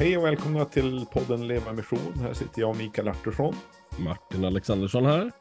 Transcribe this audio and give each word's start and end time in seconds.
Hej 0.00 0.18
och 0.18 0.24
välkomna 0.24 0.64
till 0.64 1.06
podden 1.12 1.48
Leva 1.48 1.72
Mission. 1.72 2.14
Här 2.14 2.32
sitter 2.32 2.60
jag, 2.60 2.76
Mikael 2.76 3.08
Artursson. 3.08 3.54
Martin 3.98 4.44
Alexandersson 4.44 5.04
här. 5.04 5.32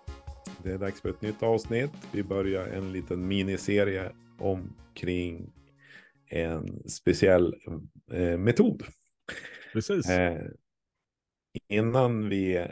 Det 0.63 0.71
är 0.71 0.77
dags 0.77 1.01
för 1.01 1.09
ett 1.09 1.21
nytt 1.21 1.43
avsnitt. 1.43 1.91
Vi 2.11 2.23
börjar 2.23 2.67
en 2.67 2.91
liten 2.91 3.27
miniserie 3.27 4.11
omkring 4.39 5.53
en 6.25 6.89
speciell 6.89 7.55
eh, 8.11 8.37
metod. 8.37 8.83
Precis. 9.73 10.09
Eh, 10.09 10.41
innan 11.69 12.29
vi 12.29 12.67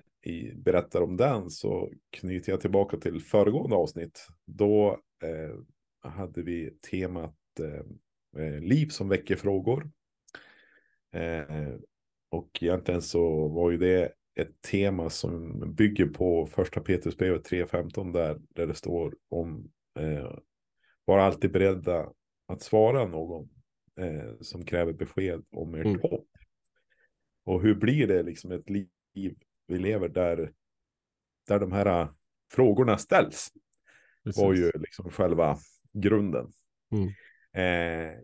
berättar 0.56 1.01
om 1.01 1.18
den 1.18 1.50
så 1.50 1.92
knyter 2.10 2.51
jag 2.51 2.61
tillbaka 2.61 2.97
till 2.97 3.21
föregående 3.21 3.75
avsnitt. 3.75 4.28
Då 4.46 5.00
eh, 5.24 6.10
hade 6.11 6.42
vi 6.42 6.69
temat 6.92 7.38
eh, 7.60 8.43
eh, 8.43 8.61
liv 8.61 8.88
som 8.88 9.10
väcker 9.10 9.36
frågor. 9.36 9.92
Eh, 11.14 11.75
och 12.29 12.64
egentligen 12.64 13.02
så 13.02 13.48
var 13.48 13.71
ju 13.71 13.78
det 13.78 14.14
ett 14.36 14.61
tema 14.61 15.10
som 15.10 15.60
bygger 15.75 16.06
på 16.06 16.48
första 16.48 16.82
Petrusbrevet 16.82 17.52
3.15 17.52 18.14
där, 18.14 18.42
där 18.50 18.68
det 18.68 18.74
står 18.74 19.15
om 19.29 19.71
eh, 20.00 20.38
var 21.06 21.18
alltid 21.20 21.51
beredda 21.51 22.14
att 22.48 22.62
svara 22.62 23.06
någon 23.06 23.50
eh, 24.00 24.39
som 24.42 24.65
kräver 24.65 24.93
besked 24.93 25.46
om 25.51 25.75
ert 25.75 25.86
Mm. 25.86 26.00
hopp. 26.01 26.28
Och 27.46 27.62
hur 27.62 27.76
blir 27.76 28.07
det 28.07 28.24
liksom 28.24 28.51
ett 28.51 28.70
liv 28.70 28.89
vi 29.68 29.78
lever 29.78 30.10
där, 30.10 30.54
där 31.48 31.60
de 31.60 31.71
här 31.71 32.02
äh, 32.02 32.09
frågorna 32.52 32.98
ställs? 32.98 33.50
Precis. 34.23 34.42
var 34.44 34.53
ju 34.53 34.72
liksom 34.76 35.12
själva 35.12 35.58
grunden. 35.94 36.53
Mm. 36.92 37.08
Eh, 37.53 38.20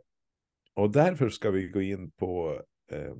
och 0.74 0.92
därför 0.92 1.30
ska 1.30 1.52
vi 1.52 1.68
gå 1.68 1.82
in 1.82 2.12
på 2.12 2.62
eh, 2.94 3.14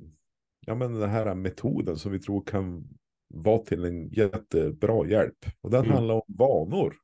ja, 0.66 0.74
men 0.74 0.94
den 1.00 1.10
här 1.10 1.34
metoden 1.34 1.96
som 1.96 2.12
vi 2.12 2.18
tror 2.20 2.44
kan 2.44 2.88
vara 3.28 3.58
till 3.58 3.84
en 3.84 4.08
jättebra 4.08 5.08
hjälp. 5.08 5.46
Och 5.60 5.70
den 5.70 5.84
Mm. 5.84 5.92
handlar 5.94 6.14
om 6.14 6.22
vanor, 6.38 6.96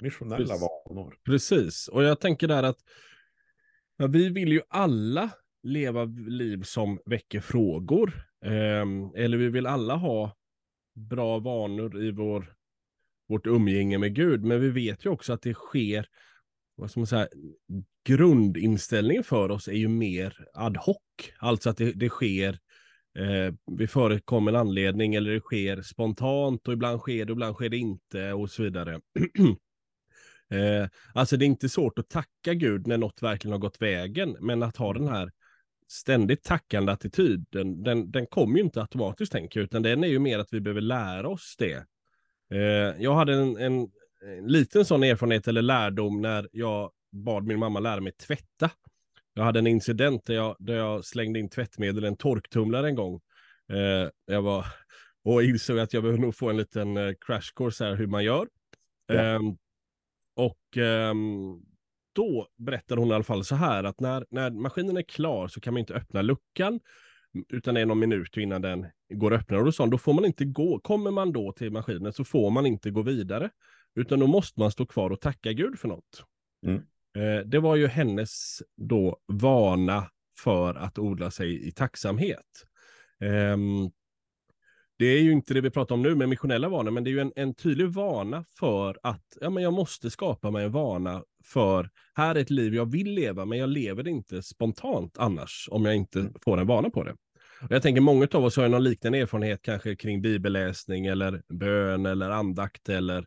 missionella 0.00 0.36
Precis. 0.36 0.60
vanor. 0.86 1.14
Precis. 1.24 1.88
Och 1.88 2.02
jag 2.04 2.20
tänker 2.20 2.48
där 2.48 2.62
att 2.62 2.78
ja, 3.96 4.06
vi 4.06 4.28
vill 4.28 4.52
ju 4.52 4.60
alla 4.68 5.30
leva 5.62 6.04
liv 6.28 6.62
som 6.62 6.98
väcker 7.06 7.40
frågor. 7.40 8.12
Ehm, 8.44 9.10
eller 9.14 9.36
vi 9.38 9.48
vill 9.48 9.66
alla 9.66 9.94
ha 9.94 10.36
bra 10.94 11.38
vanor 11.38 12.02
i 12.02 12.10
vår, 12.10 12.54
vårt 13.28 13.46
umgänge 13.46 13.98
med 13.98 14.14
Gud. 14.14 14.44
Men 14.44 14.60
vi 14.60 14.68
vet 14.70 15.06
ju 15.06 15.10
också 15.10 15.32
att 15.32 15.42
det 15.42 15.54
sker, 15.54 16.06
vad 16.74 16.90
ska 16.90 17.00
man 17.00 17.06
säga, 17.06 17.28
grundinställningen 18.06 19.24
för 19.24 19.50
oss 19.50 19.68
är 19.68 19.72
ju 19.72 19.88
mer 19.88 20.46
ad 20.54 20.78
hoc. 20.78 20.96
Alltså 21.38 21.70
att 21.70 21.76
det, 21.76 21.92
det 21.92 22.08
sker 22.08 22.58
eh, 23.18 23.54
vid 23.78 23.90
förekommen 23.90 24.56
anledning 24.56 25.14
eller 25.14 25.30
det 25.30 25.40
sker 25.40 25.82
spontant 25.82 26.68
och 26.68 26.72
ibland 26.72 27.00
sker 27.00 27.24
det, 27.24 27.32
ibland 27.32 27.54
sker 27.54 27.68
det 27.68 27.76
inte 27.76 28.32
och 28.32 28.50
så 28.50 28.62
vidare. 28.62 29.00
Eh, 30.50 30.88
alltså 31.14 31.36
det 31.36 31.44
är 31.44 31.46
inte 31.46 31.68
svårt 31.68 31.98
att 31.98 32.08
tacka 32.08 32.54
Gud 32.54 32.86
när 32.86 32.98
något 32.98 33.22
verkligen 33.22 33.52
har 33.52 33.58
gått 33.58 33.82
vägen, 33.82 34.36
men 34.40 34.62
att 34.62 34.76
ha 34.76 34.92
den 34.92 35.08
här 35.08 35.32
ständigt 35.88 36.42
tackande 36.44 36.92
attityden, 36.92 37.82
den, 37.82 38.10
den 38.10 38.26
kommer 38.26 38.58
ju 38.58 38.64
inte 38.64 38.80
automatiskt 38.80 39.32
tänker 39.32 39.60
jag, 39.60 39.64
utan 39.64 39.82
den 39.82 40.04
är 40.04 40.08
ju 40.08 40.18
mer 40.18 40.38
att 40.38 40.52
vi 40.52 40.60
behöver 40.60 40.80
lära 40.80 41.28
oss 41.28 41.54
det. 41.58 41.86
Eh, 42.52 43.02
jag 43.02 43.14
hade 43.14 43.34
en, 43.34 43.56
en, 43.56 43.90
en 44.38 44.46
liten 44.46 44.84
sån 44.84 45.02
erfarenhet 45.02 45.48
eller 45.48 45.62
lärdom 45.62 46.20
när 46.20 46.48
jag 46.52 46.90
bad 47.24 47.46
min 47.46 47.58
mamma 47.58 47.80
lära 47.80 48.00
mig 48.00 48.12
tvätta. 48.12 48.70
Jag 49.34 49.44
hade 49.44 49.58
en 49.58 49.66
incident 49.66 50.26
där 50.26 50.34
jag, 50.34 50.56
där 50.58 50.76
jag 50.76 51.04
slängde 51.04 51.38
in 51.38 51.48
tvättmedel 51.48 52.04
i 52.04 52.08
en 52.08 52.16
torktumlare 52.16 52.88
en 52.88 52.94
gång. 52.94 53.20
Eh, 53.72 54.10
jag 54.26 54.42
var 54.42 54.66
och 55.24 55.42
insåg 55.42 55.78
att 55.78 55.92
jag 55.92 56.02
behöver 56.02 56.20
nog 56.20 56.34
få 56.34 56.50
en 56.50 56.56
liten 56.56 56.96
eh, 56.96 57.12
crash 57.26 57.52
course 57.56 57.84
här 57.84 57.94
hur 57.94 58.06
man 58.06 58.24
gör. 58.24 58.48
Ja. 59.06 59.14
Ehm, 59.14 59.56
och 60.36 60.76
ehm, 60.76 61.60
då 62.12 62.48
berättade 62.56 63.00
hon 63.00 63.10
i 63.10 63.14
alla 63.14 63.24
fall 63.24 63.44
så 63.44 63.54
här 63.54 63.84
att 63.84 64.00
när, 64.00 64.26
när 64.30 64.50
maskinen 64.50 64.96
är 64.96 65.02
klar 65.02 65.48
så 65.48 65.60
kan 65.60 65.74
man 65.74 65.80
inte 65.80 65.94
öppna 65.94 66.22
luckan 66.22 66.80
utan 67.48 67.74
det 67.74 67.80
är 67.80 67.86
någon 67.86 67.98
minut 67.98 68.36
innan 68.36 68.62
den 68.62 68.86
går 69.14 69.34
att 69.34 69.40
öppna. 69.40 69.58
Och 69.58 69.64
då 69.64 69.72
sa 69.72 69.82
hon, 69.82 69.90
då 69.90 69.98
får 69.98 70.12
man 70.12 70.24
inte 70.24 70.44
gå. 70.44 70.80
Kommer 70.80 71.10
man 71.10 71.32
då 71.32 71.52
till 71.52 71.72
maskinen 71.72 72.12
så 72.12 72.24
får 72.24 72.50
man 72.50 72.66
inte 72.66 72.90
gå 72.90 73.02
vidare. 73.02 73.50
Utan 73.94 74.20
då 74.20 74.26
måste 74.26 74.60
man 74.60 74.70
stå 74.70 74.86
kvar 74.86 75.10
och 75.10 75.20
tacka 75.20 75.52
Gud 75.52 75.78
för 75.78 75.88
något. 75.88 76.24
Mm. 76.66 76.82
Eh, 77.16 77.46
det 77.46 77.58
var 77.58 77.76
ju 77.76 77.86
hennes 77.86 78.62
då 78.76 79.18
vana 79.26 80.10
för 80.38 80.74
att 80.74 80.98
odla 80.98 81.30
sig 81.30 81.68
i 81.68 81.72
tacksamhet. 81.72 82.66
Ehm, 83.20 83.90
det 84.98 85.06
är 85.06 85.22
ju 85.22 85.32
inte 85.32 85.54
det 85.54 85.60
vi 85.60 85.70
pratar 85.70 85.94
om 85.94 86.02
nu 86.02 86.14
med 86.14 86.28
missionella 86.28 86.68
vanor, 86.68 86.90
men 86.90 87.04
det 87.04 87.10
är 87.10 87.12
ju 87.12 87.20
en, 87.20 87.32
en 87.36 87.54
tydlig 87.54 87.88
vana 87.88 88.44
för 88.58 88.98
att 89.02 89.38
ja, 89.40 89.50
men 89.50 89.62
jag 89.62 89.72
måste 89.72 90.10
skapa 90.10 90.50
mig 90.50 90.64
en 90.64 90.72
vana 90.72 91.22
för 91.44 91.90
här 92.14 92.34
är 92.34 92.40
ett 92.40 92.50
liv 92.50 92.74
jag 92.74 92.92
vill 92.92 93.10
leva, 93.10 93.44
men 93.44 93.58
jag 93.58 93.68
lever 93.68 94.02
det 94.02 94.10
inte 94.10 94.42
spontant 94.42 95.18
annars 95.18 95.68
om 95.72 95.84
jag 95.84 95.94
inte 95.94 96.30
får 96.44 96.58
en 96.58 96.66
vana 96.66 96.90
på 96.90 97.04
det. 97.04 97.12
Och 97.62 97.70
jag 97.70 97.82
tänker 97.82 98.00
många 98.00 98.28
av 98.32 98.44
oss 98.44 98.56
har 98.56 98.62
ju 98.62 98.68
någon 98.68 98.84
liknande 98.84 99.18
erfarenhet 99.18 99.62
kanske 99.62 99.96
kring 99.96 100.22
bibelläsning 100.22 101.06
eller 101.06 101.42
bön 101.48 102.06
eller 102.06 102.30
andakt 102.30 102.88
eller 102.88 103.26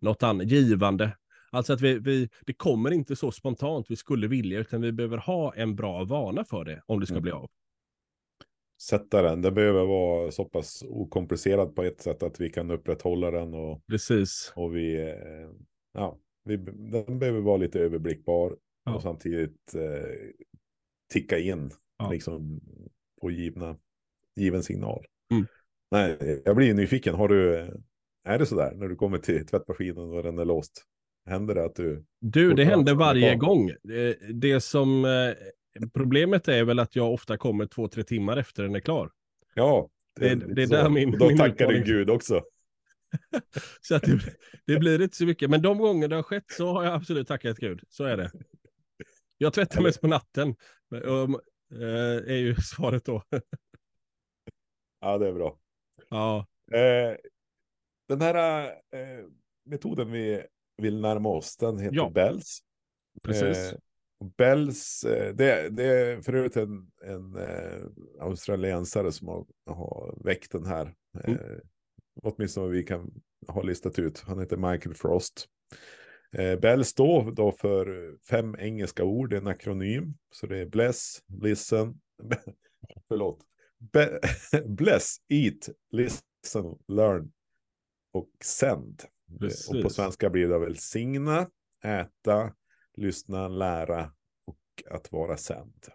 något 0.00 0.22
annat 0.22 0.50
givande. 0.50 1.16
Alltså 1.50 1.72
att 1.72 1.80
vi, 1.80 1.98
vi, 1.98 2.28
det 2.46 2.52
kommer 2.52 2.90
inte 2.90 3.16
så 3.16 3.30
spontant 3.30 3.90
vi 3.90 3.96
skulle 3.96 4.26
vilja, 4.28 4.58
utan 4.58 4.80
vi 4.80 4.92
behöver 4.92 5.16
ha 5.18 5.54
en 5.54 5.76
bra 5.76 6.04
vana 6.04 6.44
för 6.44 6.64
det 6.64 6.82
om 6.86 7.00
det 7.00 7.06
ska 7.06 7.14
Mm. 7.14 7.22
bli 7.22 7.32
av. 7.32 7.50
Sätta 8.82 9.22
den, 9.22 9.42
den 9.42 9.54
behöver 9.54 9.84
vara 9.86 10.30
så 10.30 10.44
pass 10.44 10.82
okomplicerad 10.88 11.74
på 11.74 11.82
ett 11.82 12.00
sätt 12.00 12.22
att 12.22 12.40
vi 12.40 12.50
kan 12.50 12.70
upprätthålla 12.70 13.30
den 13.30 13.54
och 13.54 13.86
Precis. 13.86 14.52
Och 14.56 14.76
vi, 14.76 14.96
eh, 15.10 15.50
ja, 15.92 16.18
vi, 16.44 16.56
den 16.56 17.18
behöver 17.18 17.40
vara 17.40 17.56
lite 17.56 17.80
överblickbar 17.80 18.56
Ja. 18.84 18.94
och 18.96 19.02
samtidigt 19.02 19.74
eh, 19.74 20.10
ticka 21.12 21.38
in 21.38 21.70
Ja. 21.98 22.10
liksom 22.10 22.60
på 23.20 23.30
givna, 23.30 23.76
given 24.36 24.62
signal. 24.62 25.04
Mm. 25.32 25.46
Nej, 25.90 26.42
jag 26.44 26.56
blir 26.56 26.74
nyfiken. 26.74 27.14
Har 27.14 27.28
du, 27.28 27.58
eh, 27.58 27.68
är 28.24 28.38
det 28.38 28.46
sådär 28.46 28.74
när 28.74 28.88
du 28.88 28.96
kommer 28.96 29.18
till 29.18 29.46
tvättmaskinen 29.46 30.10
och 30.12 30.22
den 30.22 30.38
är 30.38 30.44
låst? 30.44 30.84
Händer 31.26 31.54
det 31.54 31.64
att 31.64 31.74
du, 31.74 32.04
Du, 32.20 32.52
det 32.54 32.64
händer 32.64 32.94
varje 32.94 33.30
spontant. 33.30 33.48
gång. 33.48 33.72
Det, 33.82 34.18
det 34.32 34.60
som 34.60 35.04
eh, 35.04 35.88
problemet 35.94 36.48
är 36.48 36.64
väl 36.64 36.78
att 36.78 36.96
jag 36.96 37.12
ofta 37.12 37.36
kommer 37.36 37.66
två, 37.66 37.88
tre 37.88 38.02
timmar 38.02 38.36
efter 38.36 38.62
den 38.62 38.74
är 38.74 38.80
klar. 38.80 39.10
ja, 39.54 39.90
Det- 40.20 40.34
lite 40.34 40.46
det 40.46 40.62
är 40.62 40.66
så. 40.66 40.74
där 40.74 40.88
min- 40.88 41.12
Och 41.12 41.18
då 41.18 41.28
min 41.28 41.36
tackar 41.38 41.68
du 41.68 41.82
Gud 41.84 42.10
också. 42.10 42.42
Så 43.80 43.94
att 43.94 44.02
det, 44.02 44.20
det 44.66 44.78
blir 44.78 45.02
inte 45.02 45.16
så 45.16 45.26
mycket. 45.26 45.50
Men 45.50 45.62
de 45.62 45.78
gånger 45.78 46.08
det 46.08 46.16
har 46.16 46.22
skett 46.22 46.44
så 46.50 46.72
har 46.72 46.84
jag 46.84 46.94
absolut 46.94 47.28
tackat 47.28 47.56
Gud. 47.58 47.80
Så 47.88 48.04
är 48.04 48.16
det. 48.16 48.30
Jag 49.38 49.52
tvättar 49.52 49.82
mest 49.82 50.00
på 50.00 50.06
natten. 50.06 50.54
Um, 50.90 51.36
är 52.26 52.36
ju 52.36 52.54
svaret 52.62 53.04
då. 53.04 53.22
Ja, 55.00 55.18
det 55.18 55.28
är 55.28 55.32
bra. 55.32 55.58
ja, 56.10 56.46
Eh, 56.72 57.16
den 58.08 58.20
här 58.20 58.64
eh, 58.66 59.24
metoden 59.64 60.10
vi 60.12 60.42
vill 60.76 61.00
närma 61.00 61.28
oss, 61.28 61.56
den 61.56 61.78
heter 61.78 61.96
Ja. 61.96 62.10
Bells. 62.10 62.58
precis. 63.24 63.72
Eh, 63.72 63.78
Bells, 64.36 65.04
eh, 65.04 65.34
det, 65.34 65.68
det 65.68 65.84
är 65.84 66.20
för 66.22 66.32
övrigt 66.34 66.56
en, 66.56 66.90
en 67.04 67.36
eh, 67.36 67.84
australiensare 68.20 69.12
som 69.12 69.28
har, 69.28 69.46
har 69.66 70.18
väckt 70.24 70.52
den 70.52 70.66
här. 70.66 70.94
Eh, 71.24 71.34
Mm. 71.34 71.60
Åtminstone 72.22 72.68
vi 72.72 72.82
kan 72.82 73.10
ha 73.48 73.62
listat 73.62 73.98
ut. 73.98 74.20
Han 74.20 74.38
heter 74.38 74.56
Michael 74.56 74.94
Frost. 74.94 75.46
Eh, 76.32 76.58
Bells 76.58 76.88
står 76.88 77.32
då 77.32 77.52
för 77.52 78.16
fem 78.30 78.56
engelska 78.58 79.04
ord, 79.04 79.30
det 79.30 79.36
är 79.36 79.40
en 79.40 79.46
akronym. 79.46 80.14
Så 80.30 80.46
det 80.46 80.58
är 80.58 80.66
bless, 80.66 81.22
listen, 81.42 82.00
förlåt. 83.08 83.38
Be, 83.78 84.20
bless, 84.64 85.16
eat, 85.28 85.68
listen, 85.90 86.78
learn 86.88 87.32
och 88.12 88.30
send. 88.44 89.02
Och 89.26 89.32
på 89.32 89.38
Precis. 89.38 89.94
svenska 89.94 90.30
blir 90.30 90.48
det 90.48 90.58
välsigna, 90.58 91.50
äta, 91.84 92.54
lyssna, 92.96 93.48
lära 93.48 94.12
och 94.46 94.58
att 94.90 95.12
vara 95.12 95.36
sänd. 95.36 95.86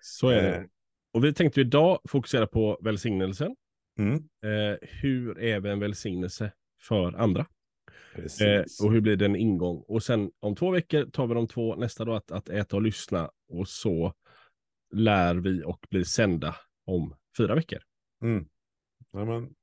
Så 0.00 0.28
är 0.28 0.42
det. 0.42 0.56
Eh, 0.56 0.64
Och 1.12 1.24
vi 1.24 1.34
tänkte 1.34 1.60
idag 1.60 1.98
fokusera 2.08 2.46
på 2.46 2.78
välsignelsen. 2.82 3.56
Mm, 3.98 4.14
Eh, 4.14 4.78
hur 4.82 5.38
är 5.38 5.60
vi 5.60 5.70
en 5.70 5.80
välsignelse 5.80 6.52
för 6.80 7.12
andra? 7.12 7.46
precis. 8.14 8.40
Eh, 8.40 8.64
och 8.86 8.92
hur 8.92 9.00
blir 9.00 9.16
det 9.16 9.24
en 9.24 9.36
ingång? 9.36 9.84
Och 9.88 10.02
sen 10.02 10.30
om 10.40 10.56
två 10.56 10.70
veckor 10.70 11.04
tar 11.10 11.26
vi 11.26 11.34
de 11.34 11.48
två 11.48 11.74
nästa 11.76 12.04
då 12.04 12.14
att, 12.14 12.30
att 12.30 12.48
äta 12.48 12.76
och 12.76 12.82
lyssna. 12.82 13.30
Och 13.48 13.68
så 13.68 14.14
lär 14.94 15.34
vi 15.34 15.64
och 15.64 15.86
blir 15.90 16.04
sända 16.04 16.56
om 16.86 17.14
fyra 17.38 17.54
veckor. 17.54 17.78
Mm. 18.22 18.48
Ja, 19.12 19.24
men, 19.24 19.54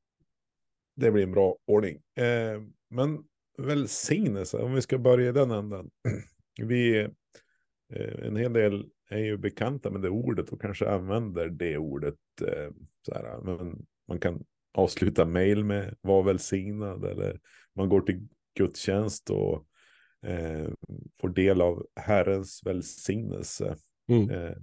det 0.96 1.12
blir 1.12 1.24
en 1.24 1.32
bra 1.32 1.58
ordning. 1.68 2.02
Eh, 2.16 2.62
men 2.90 3.24
välsignelse, 3.58 4.58
om 4.58 4.74
vi 4.74 4.82
ska 4.82 4.98
börja 4.98 5.30
i 5.30 5.34
den 5.34 5.52
änden. 5.52 5.90
Vi, 6.62 7.00
eh, 7.94 8.26
en 8.26 8.36
hel 8.36 8.54
del 8.54 8.86
är 9.10 9.20
ju 9.20 9.38
bekanta 9.38 9.92
med 9.92 10.02
det 10.02 10.10
ordet 10.10 10.50
och 10.50 10.62
kanske 10.62 10.90
använder 10.90 11.50
det 11.50 11.78
ordet. 11.78 12.16
Eh, 12.42 12.72
så 13.02 13.14
här, 13.14 13.42
men 13.44 13.86
man 14.08 14.20
kan 14.20 14.44
avsluta 14.74 15.26
mejl 15.26 15.64
med 15.64 15.96
var 16.02 16.24
välsignad 16.24 17.06
eller 17.06 17.40
man 17.76 17.90
går 17.90 18.02
till 18.02 18.28
gudstjänst 18.58 19.30
och 19.30 19.66
eh, 20.26 20.70
får 21.20 21.30
del 21.30 21.62
av 21.62 21.88
Herrens 21.96 22.62
välsignelse 22.66 23.76
mm. 24.08 24.30
eh, 24.30 24.56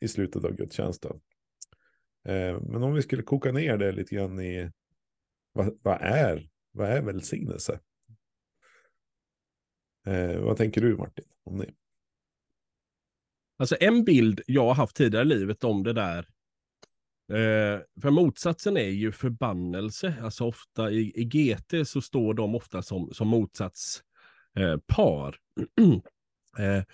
i 0.00 0.08
slutet 0.08 0.44
av 0.44 0.52
gudstjänsten. 0.56 1.20
Eh, 2.24 2.60
men 2.60 2.82
om 2.82 2.94
vi 2.94 3.02
skulle 3.02 3.22
koka 3.22 3.52
ner 3.52 3.76
det 3.76 3.92
lite 3.92 4.14
grann 4.14 4.40
i 4.40 4.70
vad, 5.52 5.78
vad 5.82 5.98
är, 6.00 6.48
vad 6.72 6.88
är 6.88 7.02
välsignelse? 7.02 7.80
Eh, 10.06 10.40
vad 10.40 10.56
tänker 10.56 10.80
du 10.80 10.96
Martin 10.96 11.24
om 11.44 11.58
det? 11.58 11.70
Alltså 13.58 13.76
en 13.80 14.04
bild 14.04 14.40
jag 14.46 14.66
har 14.66 14.74
haft 14.74 14.96
tidigare 14.96 15.24
i 15.24 15.28
livet 15.28 15.64
om 15.64 15.82
det 15.82 15.92
där. 15.92 16.28
Eh, 17.32 17.80
för 18.02 18.10
motsatsen 18.10 18.76
är 18.76 18.88
ju 18.88 19.12
förbannelse. 19.12 20.14
Alltså 20.22 20.44
ofta 20.44 20.90
i, 20.90 21.12
i 21.14 21.24
GT 21.24 21.88
så 21.88 22.00
står 22.00 22.34
de 22.34 22.54
ofta 22.54 22.82
som, 22.82 23.10
som 23.12 23.28
motsatspar. 23.28 25.36
Eh, 26.58 26.64
eh, 26.76 26.84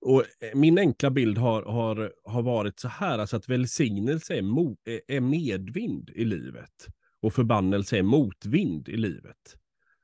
och 0.00 0.20
eh, 0.20 0.54
min 0.54 0.78
enkla 0.78 1.10
bild 1.10 1.38
har, 1.38 1.62
har, 1.62 2.12
har 2.24 2.42
varit 2.42 2.80
så 2.80 2.88
här, 2.88 3.18
alltså 3.18 3.36
att 3.36 3.48
välsignelse 3.48 4.34
är, 4.34 4.42
mo, 4.42 4.76
eh, 4.84 5.16
är 5.16 5.20
medvind 5.20 6.10
i 6.10 6.24
livet 6.24 6.88
och 7.22 7.34
förbannelse 7.34 7.98
är 7.98 8.02
motvind 8.02 8.88
i 8.88 8.96
livet. 8.96 9.56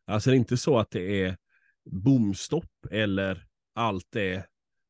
Alltså 0.07 0.31
det 0.31 0.37
är 0.37 0.39
inte 0.39 0.57
så 0.57 0.79
att 0.79 0.91
det 0.91 1.23
är 1.23 1.37
bomstopp 1.91 2.87
eller 2.91 3.47
allt 3.75 4.17
är, 4.17 4.47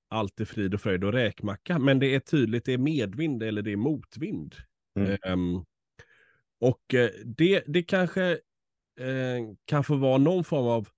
allt 0.09 0.41
är 0.41 0.45
frid 0.45 0.75
och 0.75 0.81
fröjd 0.81 1.05
och 1.05 1.13
räkmacka, 1.13 1.79
men 1.79 1.99
det 1.99 2.15
är 2.15 2.21
tydligt 2.21 2.65
det 2.65 2.73
är 2.73 2.79
medvind 2.79 3.43
eller 3.43 3.63
det 3.63 3.73
är 3.73 3.77
motvind. 3.77 4.55
Mm. 4.99 5.19
Um, 5.27 5.65
och 6.61 6.95
uh, 6.95 7.09
det, 7.25 7.63
det 7.67 7.83
kanske 7.83 8.33
uh, 9.01 9.55
kan 9.65 9.85
få 9.85 9.97
vara 9.97 10.19
någon 10.19 10.45
form 10.45 10.67
av 10.67 10.89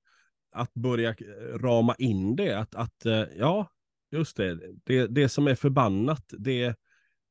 att 0.52 0.74
börja 0.74 1.14
rama 1.54 1.94
in 1.98 2.36
det, 2.36 2.58
att, 2.58 2.74
att 2.74 3.06
ja, 3.38 3.70
just 4.10 4.36
det, 4.36 4.60
det, 4.84 5.06
det 5.06 5.28
som 5.28 5.46
är 5.46 5.54
förbannat, 5.54 6.24
det, 6.38 6.74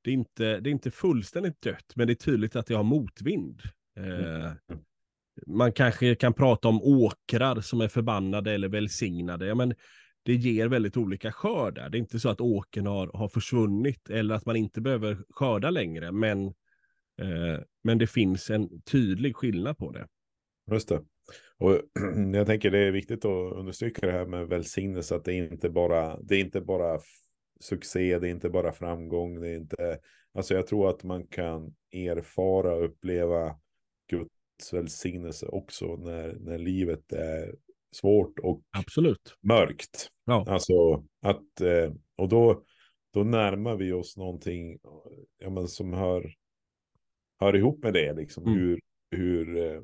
det, 0.02 0.10
är 0.10 0.14
inte, 0.14 0.60
det 0.60 0.70
är 0.70 0.72
inte 0.72 0.92
fullständigt 0.92 1.62
dött, 1.62 1.94
men 1.96 2.08
det 2.08 2.14
är 2.14 2.16
tydligt 2.16 2.56
att 2.56 2.66
det 2.66 2.76
har 2.76 2.84
motvind. 2.84 3.62
Mm. 3.98 4.58
Man 5.48 5.72
kanske 5.72 6.16
kan 6.16 6.34
prata 6.34 6.68
om 6.68 6.82
åkrar 6.84 7.62
som 7.62 7.82
är 7.82 7.88
förbannade 7.88 8.52
eller 8.52 8.68
välsignade. 8.68 9.46
Ja, 9.46 9.56
men 9.56 9.74
det 10.24 10.34
ger 10.34 10.68
väldigt 10.68 10.98
olika 10.98 11.32
skördar. 11.32 11.90
Det 11.90 11.98
är 11.98 12.00
inte 12.00 12.20
så 12.20 12.30
att 12.30 12.42
åkern 12.42 12.88
har, 12.88 13.12
har 13.14 13.28
försvunnit 13.28 14.10
eller 14.10 14.36
att 14.36 14.46
man 14.46 14.56
inte 14.56 14.82
behöver 14.82 15.18
skörda 15.30 15.70
längre, 15.70 16.12
men, 16.12 16.46
eh, 17.22 17.60
men 17.84 17.98
det 17.98 18.08
finns 18.08 18.50
en 18.50 18.82
tydlig 18.82 19.36
skillnad 19.36 19.78
på 19.78 19.92
det. 19.92 20.08
Just 20.72 20.90
det. 20.90 21.02
Och 21.58 21.82
jag 22.34 22.48
tänker 22.48 22.72
det 22.72 22.80
är 22.80 22.92
viktigt 22.92 23.26
att 23.26 23.54
understryka 23.54 24.06
det 24.06 24.12
här 24.12 24.26
med 24.26 24.48
välsignelse, 24.48 25.16
att 25.16 25.26
det 25.26 25.34
är 25.34 25.52
inte 25.52 25.70
bara, 25.70 26.20
det 26.22 26.36
är 26.36 26.40
inte 26.40 26.62
bara 26.62 27.00
succé, 27.60 28.20
det 28.20 28.28
är 28.28 28.32
inte 28.32 28.50
bara 28.50 28.72
framgång, 28.72 29.42
det 29.42 29.50
är 29.50 29.56
inte, 29.56 30.00
alltså 30.34 30.54
jag 30.54 30.68
tror 30.68 30.90
att 30.90 31.04
man 31.04 31.28
kan 31.28 31.76
erfara 31.92 32.74
och 32.74 32.86
uppleva 32.86 33.56
välsignelse 34.74 35.46
också 35.46 35.96
när, 35.96 36.34
när 36.40 36.57
livet 36.57 37.12
är 37.12 37.56
svårt 37.96 38.40
och 38.40 38.62
Absolut. 38.78 39.38
mörkt. 39.42 40.10
Ja. 40.25 40.46
Alltså 40.48 41.06
att, 41.22 41.62
eh, 41.62 41.94
och 42.16 42.30
då, 42.30 42.63
då 43.13 43.24
närmar 43.24 43.75
vi 43.75 43.92
oss 43.92 44.18
någonting 44.18 44.80
ja, 45.38 45.50
men 45.50 45.68
som 45.68 45.94
hör, 45.94 46.34
hör 47.40 47.56
ihop 47.56 47.84
med 47.84 47.94
det, 47.94 48.13
liksom 48.13 48.44
mm. 48.44 48.60
hur, 48.60 48.80
hur, 49.12 49.57
eh, 49.57 49.81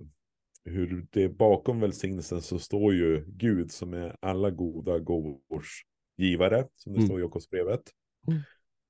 hur 0.63 1.07
det 1.09 1.29
bakom 1.29 1.79
välsignelsen 1.79 2.41
så 2.41 2.59
står 2.59 2.93
ju 2.93 3.25
Gud 3.27 3.71
som 3.71 3.93
är 3.93 4.15
alla 4.19 4.51
goda 4.51 4.99
gåvors 4.99 5.85
givare, 6.17 6.67
som 6.75 6.93
det 6.93 6.99
mm. 6.99 7.07
står 7.07 7.19
i 7.19 7.23
Jakobsbrevet. 7.23 7.81
Mm. 8.27 8.41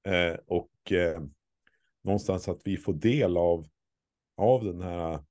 Eh, 0.03 0.39
och 0.45 0.91
eh, 0.91 1.21
någonstans 2.03 2.47
att 2.47 2.61
vi 2.65 2.77
får 2.77 2.93
del 2.93 3.37
av, 3.37 3.67
av 4.37 4.63
den 4.63 4.81
här 4.81 5.23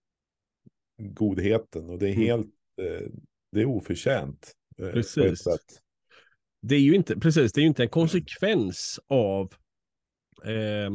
godheten 1.00 1.90
och 1.90 1.98
det 1.98 2.08
är 2.08 2.12
mm. 2.12 2.26
helt, 2.26 2.46
eh, 2.82 3.08
det 3.52 3.60
är 3.60 3.64
oförtjänt. 3.64 4.52
Eh, 4.78 4.90
precis. 4.90 5.44
Det 6.62 6.74
är 6.74 6.80
ju 6.80 6.94
inte, 6.94 7.20
precis, 7.20 7.52
det 7.52 7.60
är 7.60 7.62
ju 7.62 7.68
inte 7.68 7.82
en 7.82 7.88
konsekvens 7.88 9.00
av, 9.08 9.54
eh, 10.44 10.90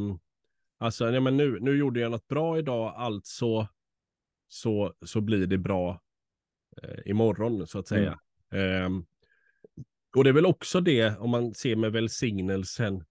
alltså, 0.78 1.10
ja, 1.10 1.20
men 1.20 1.36
nu, 1.36 1.58
nu 1.60 1.76
gjorde 1.76 2.00
jag 2.00 2.10
något 2.10 2.28
bra 2.28 2.58
idag, 2.58 2.94
alltså 2.96 3.68
så, 4.48 4.94
så 5.04 5.20
blir 5.20 5.46
det 5.46 5.58
bra 5.58 6.00
eh, 6.82 7.10
imorgon, 7.10 7.66
så 7.66 7.78
att 7.78 7.88
säga. 7.88 8.20
Mm. 8.50 8.96
Eh, 8.96 9.02
och 10.16 10.24
det 10.24 10.30
är 10.30 10.34
väl 10.34 10.46
också 10.46 10.80
det, 10.80 11.18
om 11.18 11.30
man 11.30 11.54
ser 11.54 11.76
med 11.76 11.92
välsignelsen, 11.92 13.04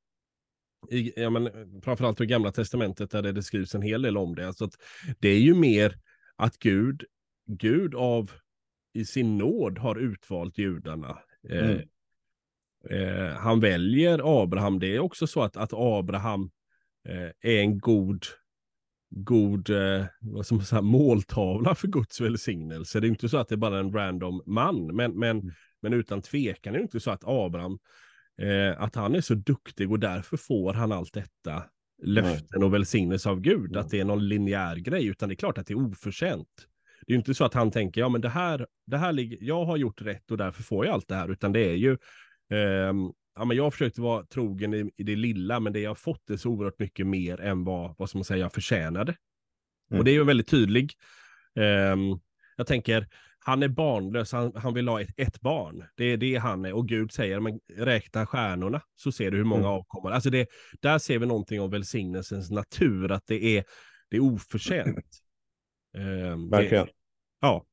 i, 0.91 1.21
ja, 1.21 1.29
men, 1.29 1.81
framförallt 1.81 2.21
i 2.21 2.25
Gamla 2.25 2.51
Testamentet 2.51 3.11
där 3.11 3.21
det 3.33 3.43
skrivs 3.43 3.75
en 3.75 3.81
hel 3.81 4.01
del 4.01 4.17
om 4.17 4.35
det. 4.35 4.47
Alltså 4.47 4.65
att 4.65 4.73
det 5.19 5.29
är 5.29 5.39
ju 5.39 5.53
mer 5.53 5.99
att 6.35 6.59
Gud, 6.59 7.03
Gud 7.47 7.95
av 7.95 8.31
i 8.93 9.05
sin 9.05 9.37
nåd 9.37 9.77
har 9.77 9.95
utvalt 9.95 10.57
judarna. 10.57 11.19
Eh, 11.49 11.69
mm. 11.69 11.81
Eh, 12.89 13.33
han 13.33 13.59
väljer 13.59 14.43
Abraham. 14.43 14.79
Det 14.79 14.95
är 14.95 14.99
också 14.99 15.27
så 15.27 15.43
att, 15.43 15.57
att 15.57 15.73
Abraham 15.73 16.51
eh, 17.07 17.51
är 17.51 17.59
en 17.59 17.79
god, 17.79 18.25
god 19.09 19.69
eh, 19.69 20.05
vad 20.21 20.45
som 20.45 20.61
säga, 20.61 20.81
måltavla 20.81 21.75
för 21.75 21.87
Guds 21.87 22.21
välsignelse. 22.21 22.99
Det 22.99 23.07
är 23.07 23.09
inte 23.09 23.29
så 23.29 23.37
att 23.37 23.47
det 23.47 23.55
är 23.55 23.57
bara 23.57 23.79
en 23.79 23.93
random 23.93 24.41
man, 24.45 24.95
men, 24.95 25.19
men, 25.19 25.39
mm. 25.39 25.53
men 25.81 25.93
utan 25.93 26.21
tvekan 26.21 26.73
är 26.73 26.77
det 26.77 26.83
inte 26.83 26.99
så 26.99 27.11
att 27.11 27.23
Abraham, 27.25 27.79
eh, 28.41 28.81
att 28.81 28.95
han 28.95 29.15
är 29.15 29.21
så 29.21 29.33
duktig 29.33 29.91
och 29.91 29.99
därför 29.99 30.37
får 30.37 30.73
han 30.73 30.91
allt 30.91 31.13
detta 31.13 31.63
löften 32.05 32.63
och 32.63 32.73
välsignelse 32.73 33.29
av 33.29 33.41
Gud, 33.41 33.77
att 33.77 33.89
det 33.89 33.99
är 33.99 34.05
någon 34.05 34.27
linjär 34.27 34.75
grej, 34.75 35.07
utan 35.07 35.29
det 35.29 35.33
är 35.33 35.37
klart 35.37 35.57
att 35.57 35.67
det 35.67 35.73
är 35.73 35.87
oförtjänt. 35.87 36.67
Det 37.05 37.11
är 37.11 37.13
ju 37.13 37.17
inte 37.17 37.33
så 37.33 37.45
att 37.45 37.53
han 37.53 37.71
tänker, 37.71 38.01
ja 38.01 38.09
men 38.09 38.21
det 38.21 38.29
här, 38.29 38.67
det 38.87 38.97
här 38.97 39.13
ligger, 39.13 39.37
jag 39.41 39.65
har 39.65 39.77
gjort 39.77 40.01
rätt 40.01 40.31
och 40.31 40.37
därför 40.37 40.63
får 40.63 40.85
jag 40.85 40.93
allt 40.93 41.07
det 41.07 41.15
här, 41.15 41.31
utan 41.31 41.51
det 41.51 41.59
är 41.59 41.75
ju, 41.75 41.91
eh, 42.51 42.93
ja 43.35 43.45
men 43.45 43.57
jag 43.57 43.63
har 43.63 43.71
försökt 43.71 43.97
vara 43.97 44.25
trogen 44.25 44.73
i, 44.73 44.91
i, 44.97 45.03
det 45.03 45.15
lilla, 45.15 45.59
men 45.59 45.73
det 45.73 45.79
jag 45.79 45.89
har 45.89 45.95
fått 45.95 46.29
är 46.29 46.37
så 46.37 46.49
oerhört 46.49 46.79
mycket 46.79 47.07
mer 47.07 47.41
än 47.41 47.63
vad, 47.63 47.95
vad 47.97 48.09
som 48.09 48.17
man 48.17 48.25
säger, 48.25 48.41
jag 48.41 48.53
förtjänade. 48.53 49.15
Mm. 49.91 49.99
Och 49.99 50.05
det 50.05 50.11
är 50.11 50.13
ju 50.13 50.23
väldigt 50.23 50.47
tydlig. 50.47 50.93
Eh, 51.55 51.95
jag 52.57 52.67
tänker, 52.67 53.07
han 53.47 53.63
är 53.63 53.67
barnlös, 53.67 54.31
han, 54.31 54.51
han 54.55 54.73
vill 54.73 54.87
ha 54.87 55.01
ett, 55.01 55.09
ett, 55.17 55.41
barn. 55.41 55.83
Det 55.95 56.05
är 56.05 56.17
det 56.17 56.35
han 56.35 56.65
är. 56.65 56.73
Och 56.73 56.87
Gud 56.87 57.11
säger, 57.11 57.39
men 57.39 57.59
räkna 57.77 58.25
stjärnorna 58.25 58.81
så 58.95 59.11
ser 59.11 59.31
du 59.31 59.37
hur 59.37 59.43
många 59.43 59.61
mm. 59.61 59.71
avkommer. 59.71 60.11
Alltså 60.11 60.29
det, 60.29 60.47
där 60.81 60.97
ser 60.97 61.19
vi 61.19 61.25
någonting 61.25 61.61
om 61.61 61.69
välsignelsens 61.69 62.51
natur, 62.51 63.11
att 63.11 63.27
det 63.27 63.57
är, 63.57 63.63
det 64.09 64.17
är 64.17 64.21
oförtjänt. 64.21 65.05
um, 65.97 66.49
Verkligen. 66.49 66.85
Det, 66.85 66.91
ja. 67.41 67.65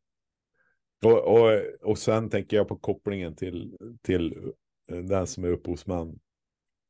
Och, 1.05 1.19
och, 1.19 1.63
och 1.83 1.99
sen 1.99 2.31
tänker 2.31 2.57
jag 2.57 2.69
på 2.69 2.77
kopplingen 2.77 3.37
till, 3.37 3.77
till 4.03 4.53
den 4.89 5.27
som 5.27 5.45
är 5.45 5.49
upphovsman 5.49 6.19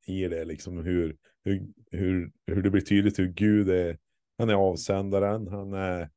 i 0.07 0.29
det, 0.29 0.45
liksom 0.45 0.79
hur, 0.79 1.17
hur, 1.45 1.67
hur, 1.91 2.33
hur 2.47 2.63
det 2.63 2.71
blir 2.71 2.83
tydligt 2.83 3.19
hur 3.19 3.29
Gud 3.29 3.71
är, 3.71 3.99
han 4.39 4.51
är 4.51 4.55
avsändaren, 4.55 5.49
han 5.49 5.73
är 5.73 6.11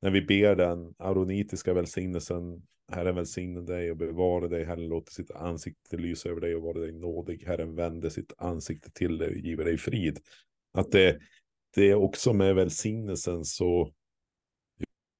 när 0.00 0.10
vi 0.10 0.22
ber 0.22 0.54
den 0.54 0.94
aronitiska 0.98 1.74
välsignelsen, 1.74 2.62
Herren 2.92 3.14
välsigne 3.14 3.60
dig 3.60 3.90
och 3.90 3.96
bevara 3.96 4.48
dig, 4.48 4.64
Herren 4.64 4.88
låter 4.88 5.12
sitt 5.12 5.30
ansikte 5.30 5.96
lysa 5.96 6.28
över 6.28 6.40
dig 6.40 6.54
och 6.54 6.62
vara 6.62 6.78
dig 6.78 6.92
nådig, 6.92 7.44
Herren 7.46 7.74
vänder 7.74 8.08
sitt 8.08 8.32
ansikte 8.38 8.90
till 8.90 9.18
dig 9.18 9.28
och 9.28 9.36
giver 9.36 9.64
dig 9.64 9.78
frid. 9.78 10.18
Att 10.72 10.92
det, 10.92 11.18
det 11.74 11.90
är 11.90 11.94
också 11.94 12.32
med 12.32 12.54
välsignelsen 12.54 13.44
så, 13.44 13.92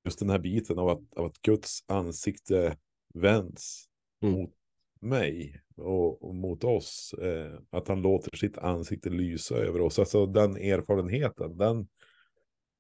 just 0.05 0.19
den 0.19 0.31
här 0.31 0.39
biten 0.39 0.79
av 0.79 0.89
att, 0.89 1.15
av 1.17 1.25
att 1.25 1.43
Guds 1.43 1.85
ansikte 1.87 2.77
vänds 3.15 3.85
mm. 4.23 4.35
mot 4.35 4.51
mig 5.01 5.61
och, 5.77 6.25
och 6.25 6.35
mot 6.35 6.65
oss, 6.65 7.15
eh, 7.23 7.61
att 7.71 7.89
han 7.89 8.03
låter 8.03 8.37
sitt 8.37 8.59
ansikte 8.59 9.11
lysa 9.11 9.57
över 9.57 9.81
oss. 9.81 9.99
Alltså 9.99 10.27
den 10.27 10.57
erfarenheten, 10.57 11.57
den, 11.57 11.89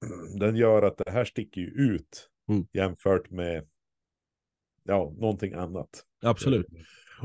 den 0.38 0.57
gör 0.57 0.83
att 0.83 0.97
det 0.97 1.11
här 1.11 1.25
sticker 1.25 1.61
ju 1.61 1.67
ut 1.67 2.28
mm. 2.49 2.67
jämfört 2.73 3.31
med 3.31 3.69
ja, 4.83 5.14
någonting 5.19 5.55
annat. 5.55 6.05
Absolut. 6.23 6.67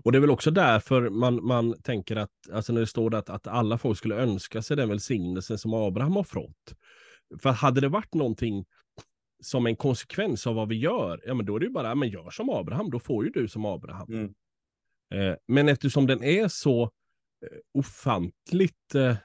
Och 0.03 0.11
det 0.11 0.17
är 0.17 0.19
väl 0.19 0.29
också 0.29 0.51
därför 0.51 1.09
man, 1.09 1.45
man 1.45 1.81
tänker 1.81 2.15
att, 2.15 2.31
alltså 2.51 2.73
när 2.73 2.81
det 2.81 2.87
står 2.87 3.15
att, 3.15 3.29
att 3.29 3.47
alla 3.47 3.77
folk 3.77 3.97
skulle 3.97 4.15
önska 4.15 4.61
sig 4.61 4.77
den 4.77 4.89
välsignelsen 4.89 5.57
som 5.57 5.73
Abraham 5.73 6.15
har 6.15 6.23
fått. 6.23 6.73
För 7.41 7.49
hade 7.49 7.81
det 7.81 7.89
varit 7.89 8.13
någonting 8.13 8.65
som 9.43 9.65
en 9.65 9.75
konsekvens 9.75 10.47
av 10.47 10.55
vad 10.55 10.69
vi 10.69 10.75
gör, 10.75 11.21
ja 11.25 11.33
men 11.33 11.45
då 11.45 11.55
är 11.55 11.59
det 11.59 11.65
ju 11.65 11.71
bara, 11.71 11.95
men 11.95 12.09
gör 12.09 12.29
som 12.29 12.49
Abraham, 12.49 12.89
då 12.89 12.99
får 12.99 13.25
ju 13.25 13.31
du 13.31 13.47
som 13.47 13.65
Abraham. 13.65 14.07
Mm. 14.13 14.33
Eh, 15.13 15.35
men 15.47 15.69
eftersom 15.69 16.07
den 16.07 16.23
är 16.23 16.47
så 16.47 16.91
ofantligt 17.73 18.95
eh, 18.95 19.15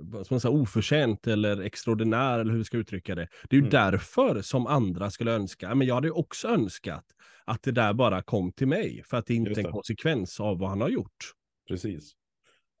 vad 0.00 0.26
ska 0.26 0.34
man 0.34 0.40
säga, 0.40 0.52
oförtjänt 0.52 1.26
eller 1.26 1.60
extraordinär 1.60 2.38
eller 2.38 2.50
hur 2.50 2.58
vi 2.58 2.64
ska 2.64 2.76
uttrycka 2.76 3.14
det. 3.14 3.28
Det 3.50 3.56
är 3.56 3.60
ju 3.60 3.66
Mm. 3.66 3.70
därför 3.70 4.42
som 4.42 4.66
andra 4.66 5.10
skulle 5.10 5.32
önska, 5.32 5.74
men 5.74 5.86
jag 5.86 5.94
hade 5.94 6.08
ju 6.08 6.12
också 6.12 6.48
önskat 6.48 7.04
att 7.44 7.62
det 7.62 7.72
där 7.72 7.92
bara 7.94 8.22
kom 8.22 8.52
till 8.52 8.68
mig, 8.68 9.02
för 9.06 9.16
att 9.16 9.26
det 9.26 9.34
inte 9.34 9.50
är 9.50 9.66
en 9.66 9.72
konsekvens 9.72 10.40
av 10.40 10.58
vad 10.58 10.68
han 10.68 10.80
har 10.80 10.88
gjort. 10.88 11.32
Precis. 11.68 12.12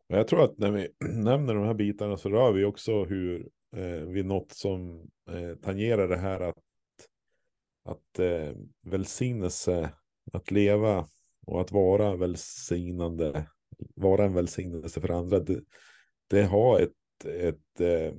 Och 0.08 0.18
jag 0.18 0.28
tror 0.28 0.44
att 0.44 0.58
när 0.58 0.70
vi 0.70 0.88
nämner 1.14 1.54
de 1.54 1.64
här 1.64 1.74
bitarna 1.74 2.16
så 2.16 2.28
rör 2.28 2.52
vi 2.52 2.64
också 2.64 3.04
hur 3.04 3.48
eh, 3.76 4.06
vi 4.06 4.22
något 4.22 4.52
som 4.52 5.08
eh, 5.30 5.56
tangerar 5.62 6.08
det 6.08 6.16
här 6.16 6.40
att, 6.40 6.58
att 7.84 8.18
eh, 8.18 8.52
välsignelse, 8.82 9.90
att 10.32 10.50
leva 10.50 11.06
och 11.46 11.60
att 11.60 11.72
vara 11.72 12.16
välsignande, 12.16 13.46
vara 13.94 14.24
en 14.24 14.34
välsignelse 14.34 15.00
för 15.00 15.10
andra, 15.10 15.38
det, 15.38 15.60
det 16.26 16.42
har 16.42 16.80
ett, 16.80 17.24
ett 17.24 17.80
eh, 17.80 18.14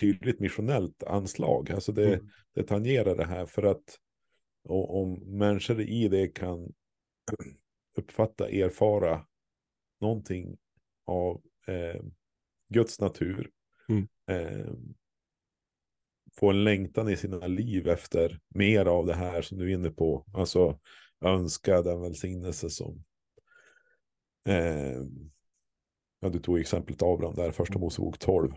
tydligt 0.00 0.40
missionellt 0.40 1.02
anslag. 1.02 1.70
Alltså 1.70 1.92
det, 1.92 2.14
Mm. 2.14 2.28
det 2.54 2.62
tangerar 2.62 3.16
det 3.16 3.26
här 3.26 3.46
för 3.46 3.62
att 3.62 3.98
och, 4.64 5.00
om 5.00 5.38
människor 5.38 5.80
i 5.80 6.08
det 6.08 6.28
kan 6.28 6.72
uppfatta, 7.98 8.48
erfara 8.48 9.26
någonting 10.00 10.58
av 11.06 11.42
eh, 11.66 12.02
Guds 12.68 13.00
natur. 13.00 13.50
Mm. 13.88 14.08
Eh, 14.26 14.72
få 16.32 16.50
en 16.50 16.64
längtan 16.64 17.08
i 17.08 17.16
sina 17.16 17.46
liv 17.46 17.88
efter 17.88 18.40
mer 18.48 18.86
av 18.86 19.06
det 19.06 19.14
här 19.14 19.42
som 19.42 19.58
du 19.58 19.70
är 19.70 19.74
inne 19.74 19.90
på. 19.90 20.26
Alltså 20.34 20.80
önska 21.24 21.82
den 21.82 22.00
välsignelse 22.00 22.70
som 22.70 23.04
eh, 24.48 25.02
ja, 26.20 26.28
du 26.28 26.38
tog 26.38 26.60
exemplet 26.60 27.02
Abraham 27.02 27.34
där, 27.34 27.52
första 27.52 27.78
Mosebok 27.78 28.18
12. 28.18 28.52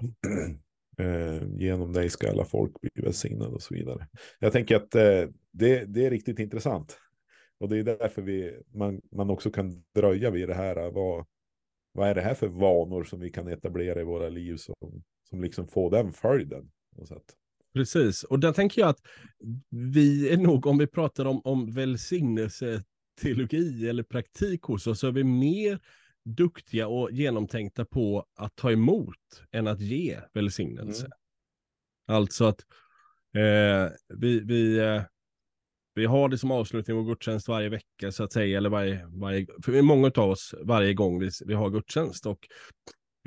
eh, 0.98 1.48
genom 1.58 1.94
dig 1.94 2.10
ska 2.10 2.30
alla 2.30 2.46
folk 2.46 2.82
bli 2.82 2.90
välsignade 2.96 3.52
och 3.52 3.62
så 3.62 3.74
vidare. 3.74 4.08
Jag 4.40 4.52
tänker 4.52 4.76
att 4.76 4.96
eh, 4.96 5.24
det, 5.52 5.86
det 5.86 6.06
är 6.06 6.10
riktigt 6.10 6.40
intressant. 6.40 6.98
Och 7.60 7.70
det 7.70 7.78
är 7.78 7.84
därför 7.84 8.22
vi, 8.22 8.62
man, 8.74 9.02
man 9.12 9.30
också 9.30 9.52
kan 9.52 9.84
dröja 9.96 10.30
vid 10.30 10.48
det 10.48 10.54
här. 10.54 10.92
Vad, 10.92 11.26
vad 11.92 12.10
är 12.10 12.16
det 12.16 12.22
här 12.22 12.34
för 12.34 12.48
vanor 12.48 13.04
som 13.04 13.20
vi 13.20 13.30
kan 13.30 13.48
etablera 13.48 14.02
i 14.02 14.04
våra 14.04 14.30
liv 14.30 14.58
som, 14.58 15.04
som 15.30 15.42
liksom 15.42 15.68
får 15.68 15.92
den 15.92 16.14
följden? 16.14 16.72
Precis, 17.74 18.24
och 18.24 18.40
där 18.40 18.52
tänker 18.52 18.82
jag 18.82 18.90
att 18.90 19.02
vi 19.70 20.30
är 20.30 20.38
nog, 20.38 20.66
om 20.66 20.78
vi 20.78 20.88
pratar 20.88 21.26
om, 21.26 21.42
om 21.44 21.72
välsignelseteologi 21.72 23.90
eller 23.90 24.04
praktik 24.04 24.62
hos 24.62 24.88
oss, 24.88 25.00
så 25.00 25.08
är 25.08 25.12
vi 25.12 25.24
mer 25.24 25.80
duktiga 26.26 26.88
och 26.88 27.12
genomtänkta 27.12 27.86
på 27.86 28.26
att 28.36 28.56
ta 28.56 28.72
emot 28.72 29.44
än 29.52 29.68
att 29.68 29.82
ge 29.82 30.20
välsignelse. 30.34 31.06
Mm. 31.06 31.18
Alltså 32.08 32.46
att 32.46 32.60
eh, 33.36 33.92
vi, 34.18 34.40
vi, 34.40 34.78
eh, 34.78 35.02
vi 35.96 36.06
har 36.06 36.30
det 36.30 36.38
som 36.38 36.52
avslutning 36.52 36.98
av 36.98 37.06
gudstjänst 37.06 37.48
varje 37.48 37.70
vecka 37.70 38.12
så 38.12 38.24
att 38.24 38.34
säga, 38.34 38.58
eller 38.58 38.70
varje, 38.70 39.06
varje 39.08 39.48
för 39.64 39.82
många 39.82 40.12
av 40.16 40.30
oss 40.30 40.56
varje 40.62 40.94
gång 40.94 41.20
vi, 41.20 41.30
vi 41.46 41.54
har 41.54 41.70
gudstjänst. 41.70 42.26
Och, 42.26 42.48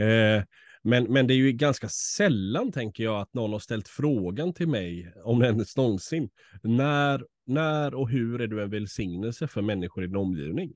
eh, 0.05 0.43
men, 0.83 1.05
men 1.05 1.27
det 1.27 1.35
är 1.35 1.37
ju 1.37 1.53
ganska 1.53 1.89
sällan, 1.89 2.73
tänker 2.73 3.05
jag, 3.05 3.21
att 3.21 3.35
någon 3.35 3.53
har 3.53 3.59
ställt 3.59 3.89
frågan 3.89 4.55
till 4.55 4.69
mig, 4.69 5.13
om 5.25 5.39
det 5.39 5.47
ens 5.47 5.77
någonsin, 5.77 6.31
när, 6.63 7.25
när 7.47 7.95
och 7.95 8.11
hur 8.11 8.41
är 8.41 8.47
du 8.47 8.63
en 8.63 8.71
välsignelse 8.71 9.49
för 9.49 9.63
människor 9.63 10.05
i 10.05 10.07
din 10.07 10.17
omgivning? 10.17 10.73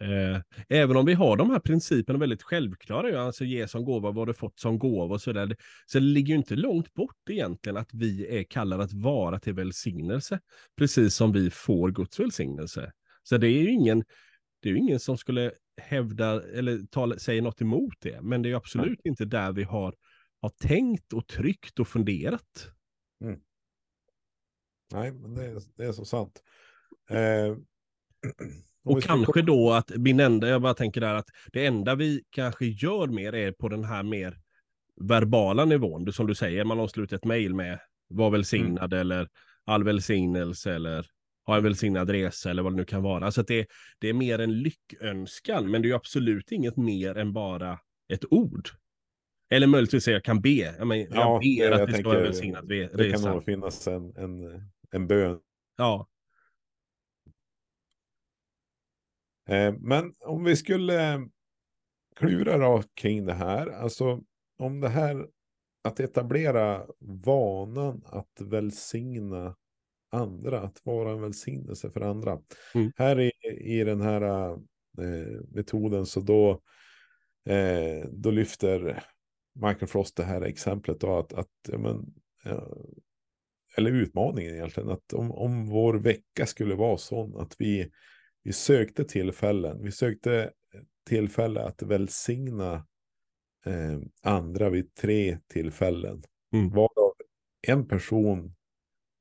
Mm. 0.00 0.34
Eh, 0.34 0.42
även 0.68 0.96
om 0.96 1.06
vi 1.06 1.14
har 1.14 1.36
de 1.36 1.50
här 1.50 1.60
principerna 1.60 2.18
väldigt 2.18 2.42
självklara, 2.42 3.22
alltså 3.22 3.44
ge 3.44 3.68
som 3.68 3.84
gåva 3.84 4.10
vad 4.10 4.26
du 4.28 4.34
fått 4.34 4.58
som 4.58 4.78
gåva 4.78 5.14
och 5.14 5.20
sådär. 5.22 5.46
Det- 5.46 5.56
Så 5.86 5.98
det 5.98 6.04
ligger 6.04 6.28
ju 6.34 6.38
inte 6.38 6.56
långt 6.56 6.94
bort 6.94 7.30
egentligen 7.30 7.76
att 7.76 7.90
vi 7.94 8.38
är 8.38 8.42
kallade 8.44 8.84
att 8.84 8.92
vara 8.92 9.40
till 9.40 9.54
välsignelse, 9.54 10.40
precis 10.78 11.14
som 11.14 11.32
vi 11.32 11.50
får 11.50 11.90
Guds 11.90 12.20
välsignelse. 12.20 12.92
Så 13.22 13.36
det 13.36 13.46
är 13.48 13.62
ju 13.62 13.70
ingen, 13.70 14.04
det 14.62 14.68
är 14.68 14.72
ju 14.72 14.78
ingen 14.78 15.00
som 15.00 15.18
skulle 15.18 15.52
hävda 15.80 16.42
eller 16.42 16.86
tala, 16.90 17.18
säga 17.18 17.42
något 17.42 17.60
emot 17.60 17.94
det, 18.00 18.20
men 18.22 18.42
det 18.42 18.46
är 18.48 18.50
ju 18.50 18.56
absolut 18.56 19.00
inte 19.04 19.24
där 19.24 19.52
vi 19.52 19.62
har, 19.62 19.94
har 20.40 20.48
tänkt 20.50 21.12
och 21.12 21.26
tryckt 21.26 21.78
och 21.80 21.88
funderat. 21.88 22.70
Nej, 24.92 25.12
men 25.12 25.34
det, 25.34 25.44
är- 25.44 25.62
det 25.76 25.84
är 25.84 25.92
så 25.92 26.04
sant. 26.04 26.42
Eh, 27.10 27.56
Och 28.86 29.02
kanske 29.02 29.42
då 29.42 29.72
att 29.72 29.90
min 29.96 30.20
enda, 30.20 30.48
jag 30.48 30.62
bara 30.62 30.74
tänker 30.74 31.00
där 31.00 31.14
att 31.14 31.28
det 31.52 31.66
enda 31.66 31.94
vi 31.94 32.22
kanske 32.30 32.66
gör 32.66 33.06
mer 33.06 33.32
är 33.34 33.52
på 33.52 33.68
den 33.68 33.84
här 33.84 34.02
mer 34.02 34.38
verbala 35.00 35.64
nivån. 35.64 36.12
Som 36.12 36.26
du 36.26 36.34
säger, 36.34 36.64
man 36.64 36.80
avslutar 36.80 37.16
ett 37.16 37.24
mejl 37.24 37.54
med 37.54 37.78
var 38.08 38.30
välsignad 38.30 38.94
eller 38.94 39.28
all 39.64 39.84
välsignelse 39.84 40.74
eller 40.74 41.06
ha 41.46 41.56
en 41.56 41.62
välsignad 41.62 42.10
resa 42.10 42.50
eller 42.50 42.62
vad 42.62 42.72
det 42.72 42.76
nu 42.76 42.84
kan 42.84 43.02
vara. 43.02 43.30
Så 43.32 43.42
det, 43.42 43.66
det 43.98 44.08
är 44.08 44.12
mer 44.12 44.38
en 44.38 44.58
lyckönskan, 44.62 45.70
men 45.70 45.82
det 45.82 45.90
är 45.90 45.94
absolut 45.94 46.52
inget 46.52 46.76
mer 46.76 47.16
än 47.16 47.32
bara 47.32 47.78
ett 48.08 48.24
ord. 48.32 48.68
Eller 49.50 49.66
möjligtvis 49.66 50.04
säga 50.04 50.14
jag 50.14 50.24
kan 50.24 50.40
be. 50.40 50.48
Jag, 50.78 50.86
men, 50.86 50.98
jag 50.98 51.08
Ja, 51.12 51.40
ber 51.42 51.64
jag 51.70 51.80
att 51.80 51.86
det 51.88 51.92
ska 51.94 52.02
vara 52.08 52.14
tänker, 52.14 52.28
välsignat 52.30 52.64
ve- 52.64 52.82
Det 52.82 52.88
kan 52.88 52.98
resa. 52.98 53.32
nog 53.34 53.44
finnas 53.44 53.86
en, 53.88 54.16
en, 54.16 54.62
en 54.90 55.06
bön. 55.06 55.38
Ja, 55.76 56.08
Eh, 57.26 57.32
men 59.78 60.12
om 60.20 60.44
vi 60.44 60.56
skulle 60.56 61.28
klura 62.16 62.58
då 62.58 62.82
kring 62.94 63.26
det 63.26 63.34
här. 63.34 63.66
Alltså 63.66 64.20
om 64.58 64.80
det 64.80 64.88
här 64.88 65.26
att 65.84 66.00
etablera 66.00 66.86
vanan 67.00 68.02
att 68.06 68.40
välsigna 68.40 69.56
andra, 70.10 70.60
att 70.60 70.80
vara 70.84 71.12
en 71.12 71.20
välsignelse 71.20 71.90
för 71.90 72.00
andra. 72.00 72.38
Mm. 72.74 72.92
Här 72.96 73.20
i, 73.20 73.32
i 73.60 73.84
den 73.84 74.00
här 74.00 74.52
eh, 74.98 75.40
metoden 75.48 76.06
så 76.06 76.20
då, 76.20 76.50
eh, 77.52 78.08
då 78.12 78.30
lyfter 78.30 79.04
Michael 79.54 79.86
Frost 79.86 80.16
det 80.16 80.24
här 80.24 80.42
exemplet 80.42 81.00
då 81.00 81.18
att, 81.18 81.32
att 81.32 81.50
ja, 81.68 81.78
men, 81.78 82.14
ja, 82.44 82.76
eller 83.76 83.90
utmaningen 83.90 84.54
egentligen, 84.54 84.90
att 84.90 85.12
om, 85.12 85.32
om 85.32 85.68
vår 85.68 85.94
vecka 85.94 86.46
skulle 86.46 86.74
vara 86.74 86.98
sån 86.98 87.40
att 87.40 87.56
vi, 87.58 87.90
vi 88.46 88.52
sökte 88.52 89.04
tillfällen, 89.04 89.82
vi 89.82 89.92
sökte 89.92 90.52
tillfälle 91.06 91.62
att 91.62 91.82
välsigna 91.82 92.86
eh, 93.64 94.00
andra 94.22 94.70
vid 94.70 94.94
tre 94.94 95.38
tillfällen. 95.46 96.22
Mm. 96.52 96.70
Varav 96.70 97.12
en 97.66 97.88
person 97.88 98.54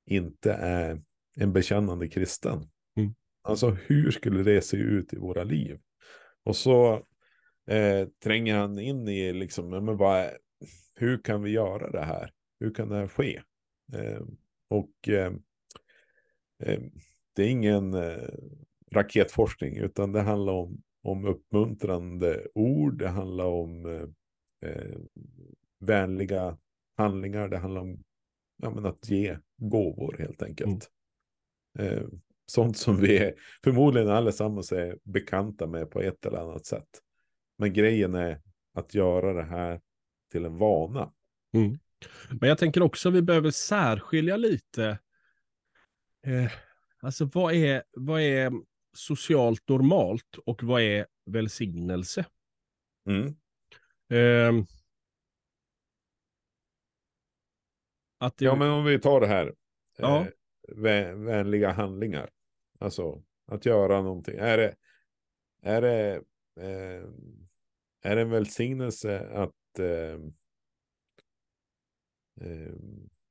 inte 0.05 0.53
är 0.53 1.01
en 1.35 1.53
bekännande 1.53 2.07
kristen. 2.07 2.69
Mm. 2.97 3.15
Alltså 3.41 3.69
hur 3.69 4.11
skulle 4.11 4.43
det 4.43 4.61
se 4.61 4.77
ut 4.77 5.13
i 5.13 5.17
våra 5.17 5.43
liv? 5.43 5.79
Och 6.43 6.55
så 6.55 6.93
eh, 7.67 8.07
tränger 8.23 8.55
han 8.55 8.79
in 8.79 9.07
i 9.07 9.33
liksom, 9.33 9.69
men 9.69 9.97
vad, 9.97 10.29
hur 10.95 11.17
kan 11.23 11.43
vi 11.43 11.51
göra 11.51 11.91
det 11.91 12.05
här? 12.05 12.31
Hur 12.59 12.73
kan 12.73 12.89
det 12.89 12.95
här 12.95 13.07
ske? 13.07 13.41
Eh, 13.93 14.21
och 14.67 15.09
eh, 15.09 15.33
eh, 16.63 16.81
det 17.35 17.43
är 17.43 17.49
ingen 17.49 17.93
eh, 17.93 18.29
raketforskning, 18.95 19.77
utan 19.77 20.11
det 20.11 20.21
handlar 20.21 20.53
om, 20.53 20.81
om 21.03 21.25
uppmuntrande 21.25 22.47
ord, 22.53 22.99
det 22.99 23.07
handlar 23.07 23.45
om 23.45 23.85
eh, 23.85 24.69
eh, 24.69 24.97
vänliga 25.79 26.57
handlingar, 26.97 27.47
det 27.47 27.57
handlar 27.57 27.81
om 27.81 28.03
ja, 28.57 28.69
men 28.69 28.85
att 28.85 29.09
ge 29.09 29.37
gåvor 29.57 30.15
helt 30.19 30.41
enkelt. 30.41 30.89
Eh, 31.79 32.03
sånt 32.45 32.77
som 32.77 32.97
vi 32.97 33.17
är, 33.17 33.33
förmodligen 33.63 34.09
allesammans 34.09 34.71
är 34.71 34.97
bekanta 35.03 35.67
med 35.67 35.91
på 35.91 36.01
ett 36.01 36.25
eller 36.25 36.37
annat 36.37 36.65
sätt. 36.65 36.89
Men 37.57 37.73
grejen 37.73 38.15
är 38.15 38.41
att 38.73 38.93
göra 38.93 39.33
det 39.33 39.43
här 39.43 39.81
till 40.31 40.45
en 40.45 40.57
vana. 40.57 41.13
Men 42.29 42.49
jag 42.49 42.57
tänker 42.57 42.81
också 42.81 43.09
att 43.09 43.15
vi 43.15 43.21
behöver 43.21 43.51
särskilja 43.51 44.37
lite. 44.37 44.99
Eh, 46.25 46.51
alltså 46.99 47.29
vad 47.33 47.53
är, 47.53 47.83
vad 47.91 48.21
är 48.21 48.51
socialt 48.97 49.69
normalt 49.69 50.37
och 50.45 50.63
vad 50.63 50.81
är 50.81 51.07
välsignelse? 51.25 52.25
Mm. 53.09 53.27
Eh, 54.09 54.65
att 58.17 58.37
det, 58.37 58.45
Ja, 58.45 58.55
men 58.55 58.69
om 58.69 58.85
vi 58.85 58.99
tar 58.99 59.21
det 59.21 59.27
här. 59.27 59.55
Ja. 59.97 60.21
Eh, 60.21 60.27
vä- 60.67 61.25
vänliga 61.25 61.71
handlingar. 61.71 62.29
Alltså 62.79 63.23
att 63.45 63.65
göra 63.65 64.01
någonting. 64.01 64.35
Är 64.37 64.57
det, 64.57 64.75
är 65.61 65.81
det, 65.81 66.15
eh, 66.59 67.09
är 68.01 68.15
det 68.15 68.21
en 68.21 68.29
välsignelse 68.29 69.19
att, 69.29 69.79
eh, 69.79 70.19
eh, 72.41 72.73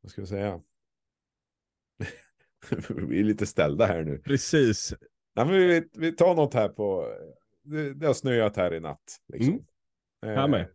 vad 0.00 0.10
ska 0.10 0.20
jag 0.20 0.28
säga? 0.28 0.62
vi 2.88 3.20
är 3.20 3.24
lite 3.24 3.46
ställda 3.46 3.86
här 3.86 4.04
nu. 4.04 4.18
Precis. 4.18 4.94
Nej, 5.34 5.46
men 5.46 5.54
vi, 5.54 5.88
vi 5.92 6.12
tar 6.12 6.34
något 6.34 6.54
här 6.54 6.68
på, 6.68 7.14
det, 7.62 7.94
det 7.94 8.06
har 8.06 8.14
snöat 8.14 8.56
här 8.56 8.74
i 8.74 8.80
natt. 8.80 9.20
Liksom. 9.32 9.66
Mm. 10.22 10.36
Här 10.36 10.48
med. 10.48 10.60
Eh, 10.60 10.66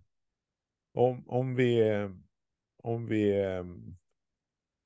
om, 0.93 1.23
om 1.27 1.55
vi, 1.55 1.83
om 2.77 3.05
vi 3.05 3.41
eh, 3.43 3.63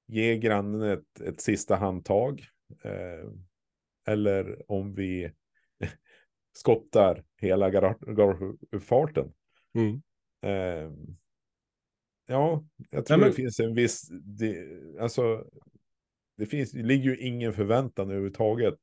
ger 0.08 0.36
grannen 0.36 0.82
ett, 0.82 1.22
ett 1.22 1.42
sista 1.42 1.76
handtag. 1.76 2.46
Eh, 2.84 3.30
eller 4.08 4.72
om 4.72 4.96
vi 4.96 5.32
skottar 6.54 7.24
hela 7.38 7.70
garageuppfarten. 7.70 9.34
Mm. 9.74 10.02
Eh, 10.42 10.92
ja, 12.28 12.66
jag 12.90 13.06
tror 13.06 13.18
Nej, 13.18 13.26
men- 13.26 13.30
det 13.30 13.36
finns 13.36 13.60
en 13.60 13.76
viss, 13.76 14.08
det, 14.12 14.68
alltså, 15.00 15.48
det, 16.38 16.46
finns, 16.46 16.72
det 16.72 16.84
ligger 16.84 17.10
ju 17.10 17.18
ingen 17.18 17.54
förväntan 17.54 18.10
överhuvudtaget 18.10 18.80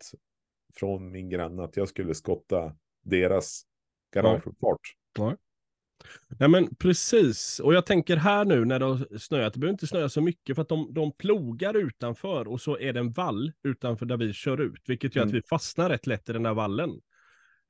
från 0.74 1.10
min 1.10 1.28
granne 1.28 1.64
att 1.64 1.76
jag 1.76 1.88
skulle 1.88 2.14
skotta 2.14 2.76
deras 3.04 3.62
garageuppfart. 4.14 4.80
Nej 6.38 6.48
men 6.48 6.74
precis, 6.76 7.60
och 7.60 7.74
jag 7.74 7.86
tänker 7.86 8.16
här 8.16 8.44
nu 8.44 8.64
när 8.64 8.78
det 8.78 8.84
har 8.84 9.18
snöat, 9.18 9.52
det 9.54 9.60
behöver 9.60 9.72
inte 9.72 9.86
snöa 9.86 10.08
så 10.08 10.20
mycket 10.20 10.54
för 10.56 10.62
att 10.62 10.68
de, 10.68 10.94
de 10.94 11.12
plogar 11.12 11.76
utanför 11.76 12.48
och 12.48 12.60
så 12.60 12.78
är 12.78 12.92
det 12.92 13.00
en 13.00 13.12
vall 13.12 13.52
utanför 13.62 14.06
där 14.06 14.16
vi 14.16 14.32
kör 14.32 14.60
ut, 14.60 14.82
vilket 14.86 15.16
gör 15.16 15.22
att 15.22 15.30
Mm. 15.30 15.40
vi 15.40 15.48
fastnar 15.48 15.88
rätt 15.88 16.06
lätt 16.06 16.28
i 16.28 16.32
den 16.32 16.42
där 16.42 16.54
vallen. 16.54 16.90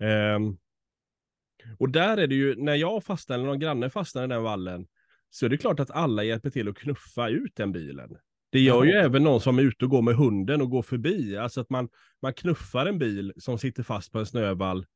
Ehm, 0.00 0.56
och 1.78 1.90
där 1.90 2.16
är 2.16 2.26
det 2.26 2.34
ju, 2.34 2.56
när 2.56 2.74
jag 2.74 3.04
fastnar 3.04 3.36
eller 3.36 3.46
någon 3.46 3.58
granne 3.60 3.90
fastnar 3.90 4.24
i 4.24 4.26
den 4.26 4.42
vallen, 4.42 4.86
så 5.30 5.46
är 5.46 5.50
det 5.50 5.56
klart 5.56 5.80
att 5.80 5.90
alla 5.90 6.24
hjälper 6.24 6.50
till 6.50 6.68
att 6.68 6.76
knuffa 6.76 7.28
ut 7.28 7.56
den 7.56 7.72
bilen. 7.72 8.16
Det 8.50 8.60
gör 8.60 8.84
ju 8.84 8.92
även 8.92 9.22
någon 9.22 9.40
som 9.40 9.58
är 9.58 9.62
ute 9.62 9.84
och 9.84 9.90
går 9.90 10.02
med 10.02 10.14
hunden 10.14 10.62
och 10.62 10.70
går 10.70 10.82
förbi, 10.82 11.36
alltså 11.36 11.60
att 11.60 11.70
man, 11.70 11.88
man 12.22 12.34
knuffar 12.34 12.86
en 12.86 12.98
bil 12.98 13.32
som 13.36 13.58
sitter 13.58 13.82
fast 13.82 14.12
på 14.12 14.18
en 14.18 14.26
snövall 14.26 14.86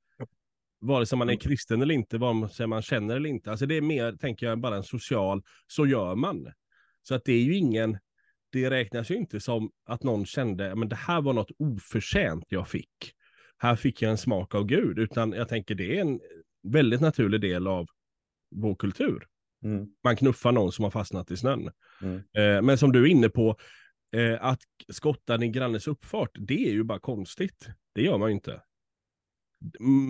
vare 0.80 1.06
sig 1.06 1.18
man 1.18 1.28
är 1.28 1.32
Mm. 1.32 1.40
kristen 1.40 1.82
eller 1.82 1.94
inte, 1.94 2.18
vare 2.18 2.48
sig 2.48 2.66
man 2.66 2.82
känner 2.82 3.16
eller 3.16 3.28
inte. 3.28 3.50
Alltså 3.50 3.66
det 3.66 3.74
är 3.74 3.80
mer, 3.80 4.12
tänker 4.12 4.46
jag, 4.46 4.60
bara 4.60 4.76
en 4.76 4.84
social, 4.84 5.42
så 5.66 5.86
gör 5.86 6.14
man. 6.14 6.52
Så 7.02 7.14
att 7.14 7.24
det 7.24 7.32
är 7.32 7.42
ju 7.42 7.56
ingen, 7.56 7.98
det 8.52 8.70
räknas 8.70 9.10
ju 9.10 9.14
inte 9.14 9.40
som 9.40 9.70
att 9.86 10.02
någon 10.02 10.26
kände, 10.26 10.74
men 10.74 10.88
det 10.88 10.96
här 10.96 11.20
var 11.20 11.32
något 11.32 11.50
oförtjänt 11.58 12.44
jag 12.48 12.68
fick. 12.68 13.12
Här 13.58 13.76
fick 13.76 14.02
jag 14.02 14.10
en 14.10 14.18
smak 14.18 14.54
av 14.54 14.64
Gud, 14.64 14.98
utan 14.98 15.32
jag 15.32 15.48
tänker 15.48 15.74
det 15.74 15.96
är 15.96 16.00
en 16.00 16.20
väldigt 16.62 17.00
naturlig 17.00 17.40
del 17.40 17.66
av 17.66 17.86
vår 18.50 18.74
kultur. 18.74 19.26
Mm. 19.64 19.86
Man 20.04 20.16
knuffar 20.16 20.52
någon 20.52 20.72
som 20.72 20.82
har 20.82 20.90
fastnat 20.90 21.30
i 21.30 21.36
snön. 21.36 21.70
Mm. 22.02 22.16
Eh, 22.16 22.62
men 22.62 22.78
som 22.78 22.92
du 22.92 23.02
är 23.02 23.06
inne 23.06 23.28
på, 23.28 23.56
eh, 24.16 24.44
att 24.44 24.60
skotta 24.88 25.36
din 25.36 25.52
grannes 25.52 25.88
uppfart, 25.88 26.30
det 26.34 26.68
är 26.68 26.72
ju 26.72 26.84
bara 26.84 26.98
konstigt. 26.98 27.68
Det 27.94 28.02
gör 28.02 28.18
man 28.18 28.28
ju 28.28 28.34
inte. 28.34 28.60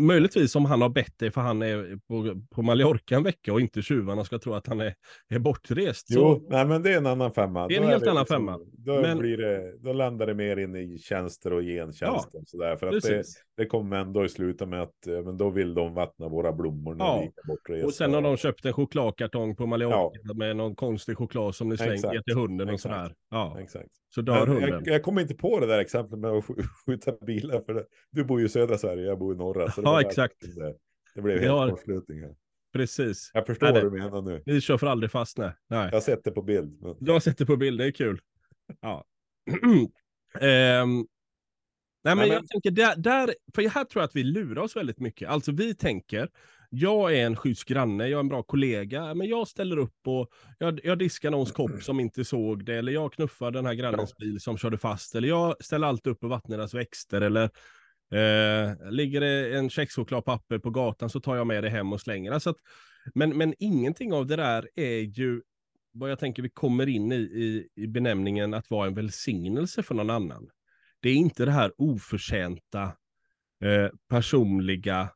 Möjligtvis 0.00 0.56
om 0.56 0.64
han 0.64 0.82
har 0.82 0.88
bett 0.88 1.18
dig 1.18 1.30
för 1.30 1.40
han 1.40 1.62
är 1.62 1.99
på, 2.08 2.40
på 2.54 2.62
Mallorca 2.62 3.16
en 3.16 3.23
vecka 3.23 3.52
och 3.52 3.61
inte 3.61 3.82
tjuvarna 3.82 4.25
ska 4.25 4.38
tro 4.38 4.52
att 4.54 4.66
han 4.66 4.80
är, 4.80 4.94
är 5.28 5.38
bortrest. 5.38 6.12
Så, 6.12 6.20
Jo, 6.20 6.46
nej 6.50 6.66
men 6.66 6.82
det 6.82 6.92
är 6.92 6.96
en 6.99 7.06
annan 7.06 7.32
femma. 7.32 7.68
Det 7.68 7.75
är 7.75 7.78
en 7.78 7.82
Då 7.84 7.88
helt 7.90 8.04
det 8.04 8.11
annan 8.11 8.20
liksom- 8.23 8.37
femma. 8.46 8.58
Då, 8.73 9.00
Men- 9.00 9.18
blir 9.18 9.37
det, 9.37 9.78
då 9.78 9.92
landar 9.92 10.26
det 10.26 10.34
mer 10.34 10.56
in 10.56 10.76
i 10.76 10.99
tjänster 10.99 11.52
och 11.52 11.62
gentjänster. 11.62 12.38
och 12.40 12.49
sådär, 12.49 12.76
för 12.76 12.87
att 12.87 13.02
det, 13.02 13.23
det 13.56 13.66
kommer 13.66 13.96
ändå 13.96 14.25
i 14.25 14.28
sluta 14.28 14.66
med 14.66 14.82
att 14.82 14.94
men 15.25 15.37
då 15.37 15.50
vill 15.50 15.75
de 15.75 15.94
vattna 15.94 16.28
våra 16.28 16.52
blommor 16.52 16.94
när 16.94 17.04
Ja. 17.04 17.18
vi 17.20 17.26
är 17.26 17.46
bortresta. 17.46 17.87
Och 17.87 17.94
sen 17.94 18.14
har 18.14 18.23
de 18.23 18.37
köpt 18.37 18.64
en 18.64 18.73
chokladkartong 18.73 19.56
på 19.56 19.66
Mallorca 19.66 20.34
med 20.34 20.56
någon 20.56 20.75
konstig 20.75 21.16
choklad 21.16 21.54
som 21.54 21.68
ni 21.68 21.76
slänger 21.76 22.23
till 22.23 22.34
hunden 22.34 22.68
och 22.68 22.75
Exakt. 22.75 22.94
sådär. 22.94 23.14
Ja, 23.30 23.56
Exakt. 23.61 23.88
så 24.14 24.20
dör 24.20 24.46
Men 24.46 24.49
hunden. 24.49 24.70
jag, 24.84 24.94
jag 24.94 25.02
kommer 25.02 25.20
inte 25.23 25.34
på 25.34 25.61
det 25.61 25.66
där 25.66 25.78
exemplet 25.78 26.20
med 26.20 26.30
att 26.30 26.44
sk- 26.44 26.62
skjuta 26.87 27.12
bilar. 27.26 27.61
För 27.66 27.75
det, 27.75 27.84
du 28.11 28.25
bor 28.25 28.40
ju 28.40 28.46
i 28.46 28.49
södra 28.49 28.78
Sverige, 28.78 29.02
jag 29.06 29.18
bor 29.18 29.34
i 29.34 29.37
norra. 29.44 29.71
Så 29.71 29.80
det 29.80 29.88
Ja, 29.88 30.00
exakt. 30.00 30.40
Det, 30.40 30.75
det 31.14 31.23
blev 31.23 31.34
Vi 31.38 31.40
helt 31.40 31.52
har- 31.52 31.71
kortslutning 31.71 32.21
här. 32.21 32.34
Precis. 32.73 33.30
Jag 33.34 33.47
förstår 33.47 33.66
Nej, 33.66 33.82
vad 33.82 33.92
du 33.92 33.99
menar 33.99 34.23
nu. 34.23 34.42
Ni 34.47 34.60
kör 34.60 34.78
för 34.78 34.86
aldrig 34.86 35.10
fast, 35.10 35.38
nej. 35.38 35.52
nej. 35.69 35.84
Jag 35.86 35.92
har 35.97 36.00
sett 36.00 36.25
det 36.25 36.30
på 36.30 36.42
bild. 36.42 36.82
Men... 36.82 36.97
Jag 37.00 37.23
sätter 37.23 37.45
på 37.45 37.56
bild, 37.56 37.78
det 37.78 37.84
är 37.86 37.90
kul. 37.90 38.21
Ja. 38.80 39.04
Ehm, 40.40 40.97
nej, 40.99 41.06
men 42.04 42.19
men- 42.19 42.28
jag 42.28 42.49
tänker 42.49 42.71
där, 42.71 42.97
där, 42.97 43.34
för 43.54 43.62
här 43.69 43.84
tror 43.84 44.02
jag 44.02 44.08
att 44.08 44.16
vi 44.16 44.23
lurar 44.25 44.62
oss 44.62 44.76
väldigt 44.76 44.99
mycket. 45.00 45.28
Alltså 45.28 45.52
vi 45.52 45.75
tänker, 45.75 46.28
jag 46.71 47.12
är 47.16 47.26
en 47.26 47.36
schysst 47.36 47.64
granne, 47.64 48.08
jag 48.08 48.16
är 48.19 48.21
en 48.21 48.28
bra 48.28 48.42
kollega, 48.42 49.14
men 49.14 49.26
jag 49.28 49.49
ställer 49.49 49.76
upp 49.78 50.06
och 50.06 50.28
jag, 50.58 50.80
jag 50.84 50.99
diskar 50.99 51.30
någons 51.30 51.52
kopp 51.52 51.71
som 51.82 52.00
inte 52.00 52.25
såg 52.25 52.64
det, 52.64 52.75
eller 52.75 52.92
jag 52.92 53.12
knuffar 53.12 53.50
den 53.50 53.66
här 53.66 53.75
grannens 53.75 54.16
bil 54.16 54.40
som 54.40 54.58
körde 54.58 54.78
fast, 54.78 55.14
eller 55.14 55.28
jag 55.28 55.64
ställer 55.64 55.86
alltid 55.86 56.12
upp 56.12 56.25
och 56.25 56.30
vattnar 56.30 56.56
deras 56.56 56.75
växter, 56.75 57.21
eller 57.21 57.50
eh, 58.12 58.90
ligger 58.90 59.21
det 59.21 59.56
en 59.56 59.71
kexchokladpapper 59.71 60.58
på 60.58 60.71
gatan 60.71 61.10
så 61.10 61.21
tar 61.21 61.36
jag 61.36 61.47
med 61.47 61.64
det 61.64 61.71
hem 61.71 61.93
och 61.93 62.00
slänger. 62.00 62.32
Alltså 62.32 62.50
att, 62.50 62.56
men, 63.14 63.36
men 63.36 63.54
ingenting 63.58 64.12
av 64.12 64.26
det 64.26 64.36
där 64.36 64.69
är 64.75 65.00
ju 65.00 65.43
vad 65.93 66.10
jag 66.10 66.19
tänker 66.19 66.43
vi 66.43 66.50
kommer 66.50 66.88
in 66.88 67.12
i, 67.12 67.17
i, 67.17 67.69
i 67.75 67.86
benämningen 67.86 68.54
att 68.54 68.71
vara 68.71 68.86
en 68.86 68.95
välsignelse 68.95 69.82
för 69.82 69.95
någon 69.95 70.10
annan. 70.10 70.49
Det 71.00 71.08
är 71.08 71.14
inte 71.14 71.45
det 71.45 71.50
här 71.50 71.73
oförtjänta, 71.78 72.82
eh, 73.64 73.88
personliga, 74.08 75.08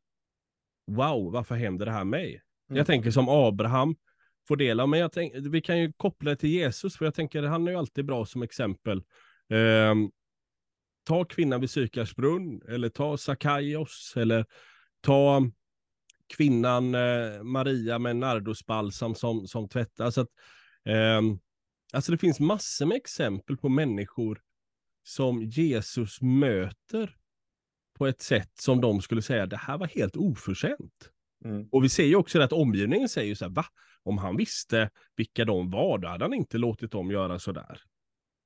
wow, 0.86 1.32
varför 1.32 1.54
händer 1.54 1.86
det 1.86 1.92
här 1.92 2.04
mig? 2.04 2.42
Mm. 2.70 2.76
Jag 2.76 2.86
tänker 2.86 3.10
som 3.10 3.28
Abraham 3.28 3.96
får 4.48 4.56
del 4.56 4.80
av, 4.80 4.88
men 4.88 5.00
jag 5.00 5.12
tänk, 5.12 5.34
vi 5.34 5.60
kan 5.60 5.78
ju 5.80 5.92
koppla 5.92 6.30
det 6.30 6.36
till 6.36 6.50
Jesus, 6.50 6.96
för 6.96 7.04
jag 7.04 7.14
tänker 7.14 7.42
han 7.42 7.66
är 7.66 7.72
ju 7.72 7.78
alltid 7.78 8.04
bra 8.04 8.26
som 8.26 8.42
exempel. 8.42 9.02
Ehm, 9.50 10.10
ta 11.08 11.24
kvinnan 11.24 11.60
vid 11.60 11.70
Sykars 11.70 12.14
brunn, 12.14 12.62
eller 12.68 12.88
ta 12.88 13.16
Sakaios, 13.16 14.12
eller 14.16 14.44
ta 15.00 15.42
kvinnan 16.36 16.94
eh, 16.94 17.42
Maria 17.42 17.98
med 17.98 18.16
nardusbalsam 18.16 19.14
som, 19.14 19.46
som 19.46 19.68
tvättar. 19.68 20.10
Så 20.10 20.20
att, 20.20 20.28
ehm, 20.84 21.38
alltså 21.92 22.12
det 22.12 22.18
finns 22.18 22.40
massor 22.40 22.86
med 22.86 22.96
exempel 22.96 23.56
på 23.56 23.68
människor 23.68 24.40
som 25.02 25.42
Jesus 25.42 26.20
möter 26.20 27.16
på 27.98 28.06
ett 28.06 28.22
sätt 28.22 28.52
som 28.54 28.80
de 28.80 29.00
skulle 29.00 29.22
säga, 29.22 29.46
det 29.46 29.56
här 29.56 29.78
var 29.78 29.86
helt 29.86 30.16
oförtjänt. 30.16 31.10
Mm. 31.44 31.68
Och 31.72 31.84
vi 31.84 31.88
ser 31.88 32.06
ju 32.06 32.16
också 32.16 32.40
att 32.40 32.52
omgivningen 32.52 33.08
säger 33.08 33.34
så 33.34 33.44
här, 33.44 33.52
va? 33.52 33.64
Om 34.02 34.18
han 34.18 34.36
visste 34.36 34.90
vilka 35.16 35.44
de 35.44 35.70
var, 35.70 35.98
då 35.98 36.08
hade 36.08 36.24
han 36.24 36.34
inte 36.34 36.58
låtit 36.58 36.90
dem 36.90 37.10
göra 37.10 37.38
så 37.38 37.52
där. 37.52 37.80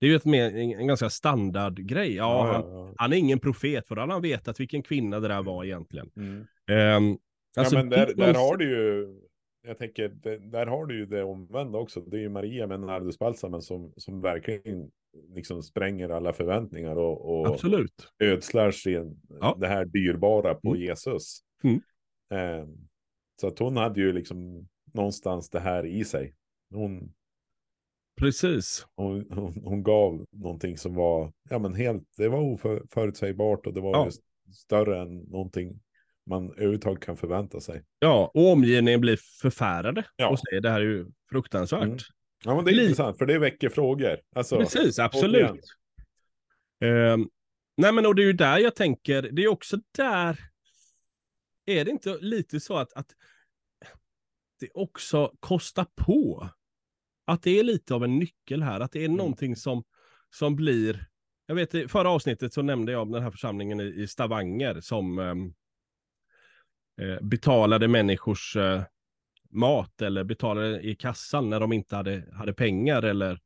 Det 0.02 0.06
är 0.06 0.10
ju 0.10 0.16
ett 0.16 0.24
mer, 0.24 0.56
en, 0.56 0.80
en 0.80 0.86
ganska 0.86 1.10
standard 1.10 1.76
grej. 1.86 2.14
Ja, 2.14 2.46
Ja, 2.46 2.52
han, 2.52 2.72
ja, 2.72 2.94
han 2.96 3.12
är 3.12 3.16
ingen 3.16 3.38
profet, 3.38 3.88
för 3.88 3.94
då 3.94 4.00
hade 4.00 4.12
han 4.12 4.22
vetat 4.22 4.60
vilken 4.60 4.82
kvinna 4.82 5.20
det 5.20 5.28
där 5.28 5.42
var 5.42 5.64
egentligen. 5.64 6.10
Mm. 6.16 6.46
Ehm, 6.70 7.18
alltså, 7.56 7.74
ja, 7.76 7.82
men 7.82 7.90
där, 7.90 8.14
där 8.16 8.34
har 8.34 8.56
du 8.56 8.68
ju, 8.70 9.14
jag 9.66 9.78
tänker, 9.78 10.08
det, 10.08 10.38
där 10.38 10.66
har 10.66 10.86
du 10.86 10.98
ju 10.98 11.06
det 11.06 11.22
omvända 11.22 11.78
också. 11.78 12.00
Det 12.00 12.16
är 12.16 12.20
ju 12.20 12.28
Maria 12.28 12.66
med 12.66 12.80
nardusbalsamen 12.80 13.62
som, 13.62 13.92
som 13.96 14.20
verkligen 14.20 14.90
liksom 15.34 15.62
spränger 15.62 16.08
alla 16.08 16.32
förväntningar 16.32 16.96
och, 16.96 17.40
och 17.40 17.46
Absolut. 17.46 18.08
ödslar 18.22 18.70
sin, 18.70 19.20
Ja. 19.40 19.56
det 19.60 19.66
här 19.66 19.84
dyrbara 19.84 20.54
på 20.54 20.68
Mm. 20.68 20.80
Jesus. 20.80 21.40
Mm. 21.64 21.80
Eh, 22.34 22.68
så 23.40 23.46
att 23.46 23.58
hon 23.58 23.76
hade 23.76 24.00
ju 24.00 24.12
liksom 24.12 24.68
någonstans 24.94 25.50
det 25.50 25.60
här 25.60 25.86
i 25.86 26.04
sig. 26.04 26.34
Hon, 26.74 27.12
Precis. 28.22 28.86
hon, 28.96 29.26
hon, 29.30 29.62
hon 29.64 29.82
gav 29.82 30.26
någonting 30.32 30.78
som 30.78 30.94
var, 30.94 31.32
ja 31.50 31.58
men 31.58 31.74
helt, 31.74 32.08
det 32.16 32.28
var 32.28 32.38
oförutsägbart 32.40 33.66
och 33.66 33.74
det 33.74 33.80
var 33.80 33.96
Ja. 33.96 34.10
större 34.54 35.02
än 35.02 35.16
någonting 35.18 35.80
man 36.26 36.52
överhuvudtaget 36.52 37.04
kan 37.04 37.16
förvänta 37.16 37.60
sig. 37.60 37.84
Ja, 37.98 38.30
och 38.34 38.52
omgivningen 38.52 39.00
blir 39.00 39.18
förfärade 39.42 40.04
Ja. 40.16 40.28
och 40.30 40.38
säger 40.38 40.60
det 40.60 40.70
här 40.70 40.80
är 40.80 40.84
ju 40.84 41.06
fruktansvärt. 41.30 41.82
Mm. 41.82 41.98
Ja 42.44 42.56
men 42.56 42.64
det 42.64 42.70
är 42.70 42.82
intressant 42.82 43.18
för 43.18 43.26
det 43.26 43.38
väcker 43.38 43.68
frågor. 43.68 44.20
Alltså, 44.34 44.56
Precis, 44.56 44.98
absolut. 44.98 45.60
Ehm, 46.84 47.28
nej 47.76 47.92
men 47.92 48.06
och 48.06 48.14
det 48.14 48.22
är 48.22 48.26
ju 48.26 48.32
där 48.32 48.58
jag 48.58 48.74
tänker, 48.76 49.22
det 49.22 49.42
är 49.44 49.48
också 49.48 49.76
där, 49.96 50.38
är 51.66 51.84
det 51.84 51.90
inte 51.90 52.18
lite 52.20 52.60
så 52.60 52.76
att, 52.76 52.92
att 52.92 53.06
det 54.60 54.70
också 54.74 55.32
kostar 55.40 55.86
på? 55.96 56.48
Att 57.24 57.42
det 57.42 57.58
är 57.58 57.62
lite 57.64 57.94
av 57.94 58.04
en 58.04 58.18
nyckel 58.18 58.62
här, 58.62 58.80
att 58.80 58.92
det 58.92 59.00
är 59.00 59.04
Mm. 59.04 59.16
någonting 59.16 59.56
som, 59.56 59.84
som 60.30 60.56
blir, 60.56 61.06
jag 61.46 61.54
vet 61.54 61.74
i 61.74 61.88
förra 61.88 62.10
avsnittet 62.10 62.52
så 62.52 62.62
nämnde 62.62 62.92
jag 62.92 63.02
om 63.02 63.10
den 63.12 63.22
här 63.22 63.30
församlingen 63.30 63.80
i, 63.80 63.84
i 63.84 64.06
Stavanger 64.06 64.80
som 64.80 65.18
ehm, 65.18 65.54
eh, 67.00 67.20
betalade 67.22 67.88
människors 67.88 68.56
eh, 68.56 68.82
mat 69.50 70.02
eller 70.02 70.24
betalade 70.24 70.80
i 70.80 70.94
kassan 70.94 71.50
när 71.50 71.60
de 71.60 71.72
inte 71.72 71.96
hade, 71.96 72.28
hade 72.32 72.52
pengar 72.52 73.02
eller 73.02 73.40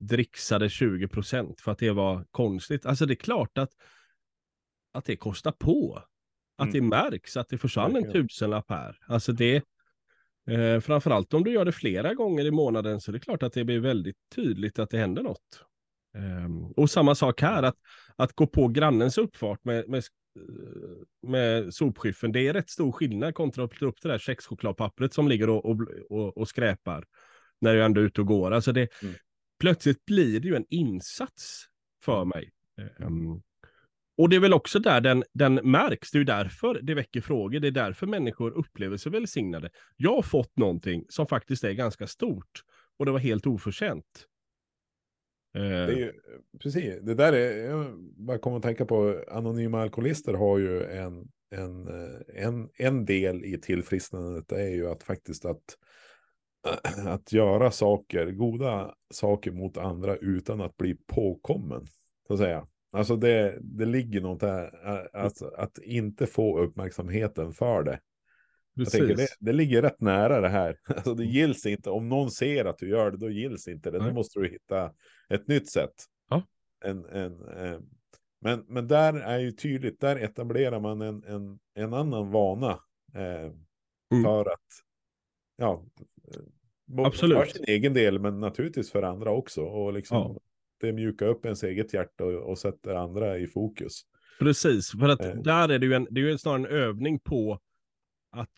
dricksade 0.00 0.68
20 0.70 1.08
procent 1.08 1.60
för 1.60 1.72
att 1.72 1.78
det 1.78 1.90
var 1.90 2.24
konstigt. 2.30 2.86
Alltså 2.86 3.06
det 3.06 3.12
är 3.12 3.16
klart 3.16 3.58
att, 3.58 3.70
att 4.92 5.04
det 5.04 5.16
kostar 5.16 5.52
på. 5.52 6.02
Att 6.56 6.68
Mm. 6.68 6.72
det 6.72 6.96
märks 6.96 7.36
att 7.36 7.48
det 7.48 7.58
försvann 7.58 7.96
en 7.96 8.12
tusenlapp 8.12 8.70
här. 8.70 8.98
Alltså 9.06 9.32
det, 9.32 9.64
eh, 10.50 10.80
framförallt 10.80 11.34
om 11.34 11.44
du 11.44 11.50
gör 11.50 11.64
det 11.64 11.72
flera 11.72 12.14
gånger 12.14 12.44
i 12.44 12.50
månaden 12.50 13.00
så 13.00 13.10
är 13.10 13.12
det 13.12 13.20
klart 13.20 13.42
att 13.42 13.52
det 13.52 13.64
blir 13.64 13.80
väldigt 13.80 14.16
tydligt 14.34 14.78
att 14.78 14.90
det 14.90 14.98
händer 14.98 15.22
något. 15.22 15.64
Ehm, 16.16 16.64
och 16.64 16.90
samma 16.90 17.14
sak 17.14 17.42
här, 17.42 17.62
att, 17.62 17.76
att 18.16 18.32
gå 18.32 18.46
på 18.46 18.68
grannens 18.68 19.18
uppfart 19.18 19.64
med, 19.64 19.88
med 19.88 20.02
med 21.22 21.74
sopskyffen, 21.74 22.32
det 22.32 22.48
är 22.48 22.52
rätt 22.52 22.70
stor 22.70 22.92
skillnad 22.92 23.34
kontra 23.34 23.64
att 23.64 23.70
ta 23.70 23.86
upp 23.86 24.02
det 24.02 24.08
där 24.08 24.18
kexchokladpappret 24.18 25.14
som 25.14 25.28
ligger 25.28 25.50
och, 25.50 25.64
och, 25.64 25.80
och, 26.10 26.36
och 26.36 26.48
skräpar 26.48 27.04
när 27.60 27.74
jag 27.74 27.84
ändå 27.84 28.00
är 28.00 28.04
ute 28.04 28.20
och 28.20 28.26
går. 28.26 28.50
Alltså 28.50 28.72
det, 28.72 29.02
mm. 29.02 29.14
Plötsligt 29.60 30.04
blir 30.04 30.40
det 30.40 30.48
ju 30.48 30.56
en 30.56 30.66
insats 30.70 31.64
för 32.04 32.22
mm. 32.22 32.28
mig. 32.28 32.50
Um, 32.98 33.42
och 34.18 34.28
det 34.28 34.36
är 34.36 34.40
väl 34.40 34.52
också 34.52 34.78
där 34.78 35.00
den, 35.00 35.24
den 35.32 35.54
märks. 35.54 36.10
Det 36.10 36.18
är 36.18 36.24
därför 36.24 36.80
det 36.82 36.94
väcker 36.94 37.20
frågor. 37.20 37.60
Det 37.60 37.68
är 37.68 37.72
därför 37.72 38.06
människor 38.06 38.50
upplever 38.50 38.96
sig 38.96 39.12
välsignade. 39.12 39.70
Jag 39.96 40.14
har 40.14 40.22
fått 40.22 40.56
någonting 40.56 41.04
som 41.08 41.26
faktiskt 41.26 41.64
är 41.64 41.72
ganska 41.72 42.06
stort 42.06 42.62
och 42.98 43.06
det 43.06 43.12
var 43.12 43.18
helt 43.18 43.46
oförtjänt. 43.46 44.26
Det 45.52 45.60
är 45.60 45.96
ju, 45.96 46.12
precis, 46.62 46.98
det 47.02 47.14
där 47.14 47.32
är, 47.32 47.70
jag 47.70 47.98
bara 48.16 48.38
kommer 48.38 48.56
att 48.56 48.62
tänka 48.62 48.86
på, 48.86 49.24
anonyma 49.28 49.82
alkoholister 49.82 50.34
har 50.34 50.58
ju 50.58 50.84
en, 50.84 51.28
en, 51.50 51.88
en, 52.34 52.68
en 52.74 53.04
del 53.04 53.44
i 53.44 53.60
tillfrisknandet, 53.60 54.48
det 54.48 54.62
är 54.62 54.70
ju 54.70 54.88
att 54.88 55.02
faktiskt 55.02 55.44
att, 55.44 55.62
att 57.06 57.32
göra 57.32 57.70
saker, 57.70 58.30
goda 58.30 58.94
saker 59.10 59.52
mot 59.52 59.76
andra 59.76 60.16
utan 60.16 60.60
att 60.60 60.76
bli 60.76 60.96
påkommen, 61.06 61.86
så 62.26 62.32
att 62.32 62.38
säga. 62.38 62.66
Alltså 62.94 63.16
det, 63.16 63.58
det 63.60 63.86
ligger 63.86 64.20
något 64.20 64.40
där, 64.40 65.16
alltså 65.16 65.46
att 65.46 65.78
inte 65.78 66.26
få 66.26 66.58
uppmärksamheten 66.58 67.52
för 67.52 67.82
det. 67.82 68.00
Jag 68.74 68.90
tänker, 68.90 69.16
det, 69.16 69.28
det 69.40 69.52
ligger 69.52 69.82
rätt 69.82 70.00
nära 70.00 70.40
det 70.40 70.48
här. 70.48 70.78
Alltså 70.86 71.14
det 71.14 71.22
mm. 71.22 71.34
gills 71.34 71.66
inte. 71.66 71.90
Om 71.90 72.08
någon 72.08 72.30
ser 72.30 72.64
att 72.64 72.78
du 72.78 72.88
gör 72.88 73.10
det, 73.10 73.16
då 73.16 73.30
gills 73.30 73.68
inte 73.68 73.90
det. 73.90 73.98
Då 73.98 74.12
måste 74.12 74.40
du 74.40 74.48
hitta 74.48 74.92
ett 75.28 75.48
nytt 75.48 75.70
sätt. 75.70 75.94
Ja. 76.30 76.42
En, 76.84 77.04
en, 77.04 77.48
en, 77.48 77.72
eh, 77.72 77.80
men, 78.40 78.64
men 78.68 78.88
där 78.88 79.14
är 79.14 79.38
ju 79.38 79.52
tydligt, 79.52 80.00
där 80.00 80.16
etablerar 80.16 80.80
man 80.80 81.00
en, 81.00 81.24
en, 81.24 81.58
en 81.74 81.94
annan 81.94 82.30
vana. 82.30 82.78
Eh, 83.14 83.50
mm. 84.12 84.24
För 84.24 84.52
att, 84.52 84.68
ja, 85.56 85.84
eh, 86.98 87.06
Absolut. 87.06 87.38
för 87.38 87.46
sin 87.46 87.64
egen 87.68 87.94
del, 87.94 88.18
men 88.18 88.40
naturligtvis 88.40 88.92
för 88.92 89.02
andra 89.02 89.30
också. 89.30 89.62
Och 89.62 89.92
liksom, 89.92 90.16
ja. 90.16 90.40
Det 90.84 90.92
mjukar 90.92 91.26
upp 91.26 91.44
ens 91.44 91.62
eget 91.62 91.94
hjärta 91.94 92.24
och, 92.24 92.50
och 92.50 92.58
sätter 92.58 92.94
andra 92.94 93.38
i 93.38 93.46
fokus. 93.46 94.02
Precis, 94.38 94.90
för 94.90 95.08
att 95.08 95.24
eh. 95.24 95.34
där 95.34 95.68
är 95.68 95.78
det 95.78 95.86
ju, 95.86 95.94
en, 95.94 96.06
det 96.10 96.20
är 96.20 96.24
ju 96.24 96.38
snarare 96.38 96.58
en 96.58 96.66
övning 96.66 97.18
på 97.18 97.58
att 98.30 98.50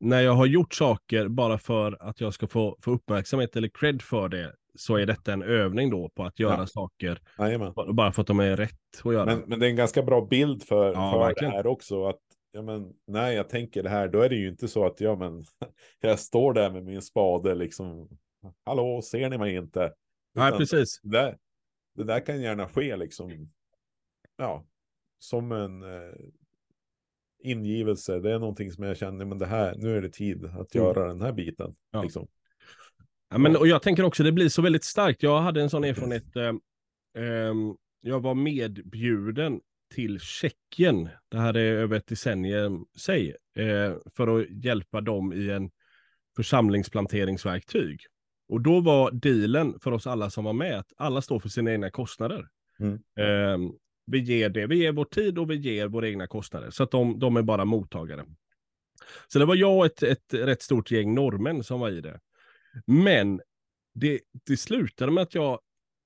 när 0.00 0.20
jag 0.20 0.32
har 0.32 0.46
gjort 0.46 0.74
saker 0.74 1.28
bara 1.28 1.58
för 1.58 1.96
att 2.00 2.20
jag 2.20 2.34
ska 2.34 2.46
få, 2.46 2.76
få 2.80 2.90
uppmärksamhet 2.90 3.56
eller 3.56 3.68
cred 3.68 4.02
för 4.02 4.28
det, 4.28 4.54
så 4.74 4.96
är 4.96 5.06
detta 5.06 5.32
en 5.32 5.42
övning 5.42 5.90
då 5.90 6.08
på 6.08 6.24
att 6.24 6.38
göra 6.38 6.58
ja. 6.58 6.66
saker 6.66 7.18
Jajamän. 7.38 7.72
bara 7.92 8.12
för 8.12 8.22
att 8.22 8.26
de 8.26 8.40
är 8.40 8.56
rätt 8.56 8.72
att 9.04 9.12
göra. 9.12 9.26
Men, 9.26 9.42
men 9.46 9.60
det 9.60 9.66
är 9.66 9.70
en 9.70 9.76
ganska 9.76 10.02
bra 10.02 10.26
bild 10.30 10.62
för, 10.62 10.92
ja, 10.92 11.34
för 11.34 11.40
det 11.40 11.50
här 11.50 11.66
också. 11.66 12.04
Att, 12.04 12.20
ja, 12.52 12.62
men, 12.62 12.92
när 13.06 13.30
jag 13.30 13.48
tänker 13.48 13.82
det 13.82 13.88
här, 13.88 14.08
då 14.08 14.20
är 14.20 14.28
det 14.28 14.36
ju 14.36 14.48
inte 14.48 14.68
så 14.68 14.86
att 14.86 15.00
ja, 15.00 15.16
men, 15.16 15.44
jag 16.00 16.18
står 16.18 16.52
där 16.52 16.70
med 16.70 16.84
min 16.84 17.02
spade 17.02 17.54
liksom. 17.54 18.08
Hallå, 18.66 19.02
ser 19.02 19.30
ni 19.30 19.38
mig 19.38 19.54
inte? 19.54 19.92
Utan 20.34 20.50
Nej, 20.50 20.58
precis. 20.58 21.00
Det, 21.02 21.36
det 21.94 22.04
där 22.04 22.26
kan 22.26 22.40
gärna 22.40 22.68
ske 22.68 22.96
liksom. 22.96 23.50
Ja, 24.36 24.66
som 25.18 25.52
en 25.52 25.82
eh, 25.82 26.14
ingivelse. 27.42 28.20
Det 28.20 28.32
är 28.32 28.38
någonting 28.38 28.72
som 28.72 28.84
jag 28.84 28.96
känner, 28.96 29.24
men 29.24 29.38
det 29.38 29.46
här, 29.46 29.74
nu 29.76 29.96
är 29.96 30.02
det 30.02 30.10
tid 30.10 30.44
att 30.44 30.74
mm. 30.74 30.86
göra 30.86 31.04
mm. 31.04 31.18
den 31.18 31.26
här 31.26 31.32
biten. 31.32 31.74
Ja. 31.90 32.02
Liksom. 32.02 32.28
Ja, 33.30 33.38
men, 33.38 33.56
och 33.56 33.66
jag 33.66 33.82
tänker 33.82 34.02
också, 34.02 34.22
det 34.22 34.32
blir 34.32 34.48
så 34.48 34.62
väldigt 34.62 34.84
starkt. 34.84 35.22
Jag 35.22 35.40
hade 35.40 35.62
en 35.62 35.70
sån 35.70 35.84
erfarenhet. 35.84 36.36
Eh, 36.36 36.54
eh, 37.24 37.54
jag 38.00 38.20
var 38.20 38.34
medbjuden 38.34 39.60
till 39.94 40.20
Tjeckien. 40.20 41.08
Det 41.28 41.38
här 41.38 41.56
är 41.56 41.72
över 41.72 41.96
ett 41.96 42.06
decennium 42.06 42.86
sig. 42.98 43.36
Eh, 43.56 43.96
för 44.16 44.40
att 44.40 44.64
hjälpa 44.64 45.00
dem 45.00 45.32
i 45.32 45.50
en 45.50 45.70
församlingsplanteringsverktyg. 46.36 48.00
Och 48.52 48.60
då 48.60 48.80
var 48.80 49.10
dealen 49.10 49.80
för 49.80 49.92
oss 49.92 50.06
alla 50.06 50.30
som 50.30 50.44
var 50.44 50.52
med 50.52 50.78
att 50.78 50.92
alla 50.96 51.22
står 51.22 51.40
för 51.40 51.48
sina 51.48 51.72
egna 51.72 51.90
kostnader. 51.90 52.48
Mm. 52.80 52.94
Eh, 52.94 53.72
vi 54.06 54.18
ger 54.18 54.48
det, 54.48 54.66
vi 54.66 54.76
ger 54.76 54.92
vår 54.92 55.04
tid 55.04 55.38
och 55.38 55.50
vi 55.50 55.56
ger 55.56 55.86
våra 55.86 56.08
egna 56.08 56.26
kostnader. 56.26 56.70
Så 56.70 56.82
att 56.82 56.90
de, 56.90 57.18
de 57.18 57.36
är 57.36 57.42
bara 57.42 57.64
mottagare. 57.64 58.24
Så 59.28 59.38
det 59.38 59.44
var 59.44 59.54
jag 59.54 59.78
och 59.78 59.86
ett, 59.86 60.02
ett 60.02 60.34
rätt 60.34 60.62
stort 60.62 60.90
gäng 60.90 61.14
norrmän 61.14 61.64
som 61.64 61.80
var 61.80 61.90
i 61.90 62.00
det. 62.00 62.20
Men 62.86 63.40
det, 63.94 64.20
det 64.46 64.56
slutade 64.56 65.12
med 65.12 65.22
att 65.22 65.34
jag 65.34 65.60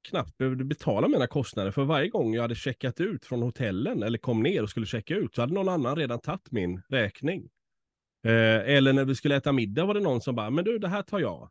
knappt 0.09 0.39
behövde 0.39 0.65
betala 0.65 1.09
mina 1.09 1.27
kostnader. 1.27 1.71
För 1.71 1.85
varje 1.85 2.09
gång 2.09 2.35
jag 2.35 2.43
hade 2.43 2.55
checkat 2.55 3.01
ut 3.01 3.25
från 3.25 3.43
hotellen 3.43 4.03
eller 4.03 4.19
kom 4.19 4.43
ner 4.43 4.63
och 4.63 4.71
skulle 4.71 4.87
checka 4.87 5.15
ut 5.15 5.35
så 5.35 5.41
hade 5.41 5.55
någon 5.55 5.69
annan 5.69 5.97
redan 5.97 6.21
tagit 6.21 6.51
min 6.51 6.83
räkning. 6.89 7.49
Eh, 8.27 8.77
eller 8.77 8.93
när 8.93 9.05
vi 9.05 9.15
skulle 9.15 9.37
äta 9.37 9.53
middag 9.53 9.85
var 9.85 9.95
det 9.95 10.01
någon 10.01 10.21
som 10.21 10.35
bara, 10.35 10.51
men 10.51 10.65
du 10.65 10.79
det 10.79 10.89
här 10.89 11.03
tar 11.03 11.21
jag. 11.21 11.51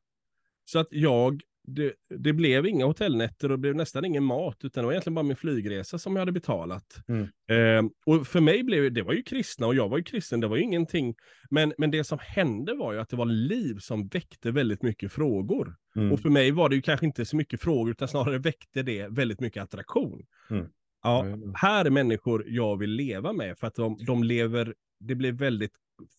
Så 0.66 0.80
att 0.80 0.88
jag 0.92 1.42
det, 1.68 1.94
det, 2.10 2.34
blev 2.34 2.66
inga 2.66 2.86
hotellnätter 2.86 3.52
och 3.52 3.58
det 3.58 3.62
blev 3.62 3.76
nästan 3.76 4.06
ingen 4.06 4.24
mat, 4.24 4.58
utan 4.64 4.82
det 4.82 4.86
var 4.86 4.94
egentligen 4.94 5.16
bara 5.16 5.24
min 5.24 5.36
flygresa 5.36 6.00
som 6.00 6.16
jag 6.16 6.22
hade 6.22 6.32
betalat. 6.32 6.98
Mm. 7.08 7.24
Eh, 7.50 7.92
och 8.06 8.28
för 8.28 8.42
mig 8.42 8.64
blev 8.64 8.94
det 8.94 9.02
var 9.02 9.14
ju 9.14 9.24
kristna 9.24 9.68
och 9.68 9.76
jag 9.76 9.90
var 9.90 9.98
ju 9.98 10.04
kristen, 10.04 10.40
det 10.40 10.48
var 10.48 10.56
ju 10.56 10.64
ingenting. 10.64 11.16
Men, 11.50 11.74
men 11.78 11.92
det 11.92 12.04
som 12.04 12.20
hände 12.22 12.74
var 12.74 12.94
ju 12.94 13.00
att 13.00 13.10
det 13.10 13.16
var 13.16 13.26
liv 13.26 13.78
som 13.80 14.08
väckte 14.08 14.52
väldigt 14.52 14.82
mycket 14.82 15.12
frågor. 15.12 15.76
Mm. 15.96 16.12
Och 16.12 16.20
för 16.20 16.30
mig 16.30 16.52
var 16.52 16.70
det 16.70 16.76
ju 16.76 16.82
kanske 16.82 17.06
inte 17.06 17.26
så 17.26 17.36
mycket 17.36 17.62
frågor, 17.62 17.92
utan 17.92 18.08
snarare 18.08 18.38
väckte 18.38 18.84
det 18.84 19.08
väldigt 19.08 19.40
mycket 19.40 19.64
attraktion. 19.64 20.26
Mm. 20.50 20.66
Ja, 21.04 21.26
här 21.56 21.86
är 21.86 21.90
människor 21.90 22.44
jag 22.48 22.78
vill 22.78 22.92
leva 22.92 23.34
med, 23.34 23.58
för 23.58 23.68
att 23.68 23.76
de, 23.76 23.98
de 24.06 24.24
lever, 24.24 24.74
det 25.00 25.16
blir 25.16 25.32
väldigt 25.32 25.74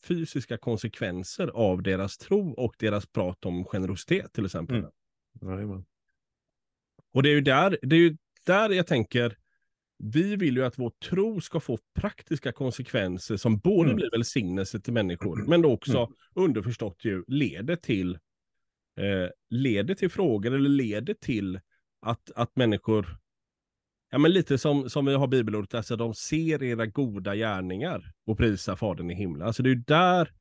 fysiska 0.09 0.59
konsekvenser 0.59 1.49
av 1.49 1.83
deras 1.83 2.19
tro 2.19 2.53
och 2.53 2.75
deras 2.79 3.07
prat 3.07 3.45
om 3.45 3.65
generositet 3.65 4.33
till 4.33 4.45
exempel. 4.45 4.77
Mm. 4.77 4.91
Jajamän. 5.43 5.85
Och 7.13 7.23
det 7.23 7.29
är 7.29 7.35
ju 7.35 7.41
där, 7.41 7.79
det 7.83 7.97
är 7.97 8.01
ju 8.01 8.17
där 8.47 8.71
jag 8.71 8.87
tänker, 8.87 9.37
vi 9.99 10.37
vill 10.37 10.57
ju 10.57 10.65
att 10.65 10.79
vår 10.79 10.91
tro 10.91 11.41
ska 11.41 11.61
få 11.61 11.79
praktiska 11.95 12.53
konsekvenser 12.53 13.37
som 13.37 13.59
både 13.59 13.85
mm. 13.85 13.97
blir 13.97 14.11
välsignelse 14.11 14.81
till 14.81 14.93
människor, 14.93 15.45
men 15.47 15.65
också 15.65 15.99
mm. 15.99 16.13
underförstått 16.35 17.05
ju 17.05 17.25
leder 17.27 17.77
till, 17.77 18.15
eh, 18.97 19.31
leder 19.51 19.95
till 19.95 20.11
frågor 20.11 20.55
eller 20.55 20.69
leder 20.69 21.15
till 21.15 21.61
att, 22.01 22.31
att 22.35 22.57
människor, 22.57 23.19
ja 24.17 24.21
men 24.21 24.33
lite 24.33 24.59
som, 24.59 24.91
som 24.91 25.07
vi 25.07 25.15
har 25.15 25.27
bibelordet, 25.27 25.75
alltså 25.75 25.97
de 25.97 26.15
ser 26.15 26.63
era 26.63 26.87
goda 26.87 27.35
gärningar 27.35 28.13
och 28.27 28.39
prisar 28.39 28.77
Fadern 28.77 29.11
i 29.11 29.15
himlen. 29.15 29.47
Alltså 29.47 29.63
det 29.63 29.69
är 29.69 29.75
ju 29.75 29.83
där 29.87 30.33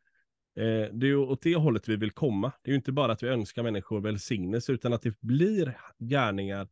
Eh, 0.58 0.94
det 0.94 1.06
är 1.06 1.08
ju 1.08 1.18
åt 1.18 1.42
det 1.42 1.56
hållet 1.56 1.88
vi 1.88 1.96
vill 1.96 2.12
komma. 2.12 2.52
Det 2.62 2.70
är 2.70 2.72
ju 2.72 2.78
inte 2.78 2.92
bara 2.92 3.12
att 3.12 3.24
vi 3.24 3.28
önskar 3.28 3.64
människor 3.64 4.02
välsignelse, 4.02 4.72
utan 4.72 4.94
att 4.94 5.02
det 5.02 5.20
blir 5.20 5.80
gärningar 6.00 6.68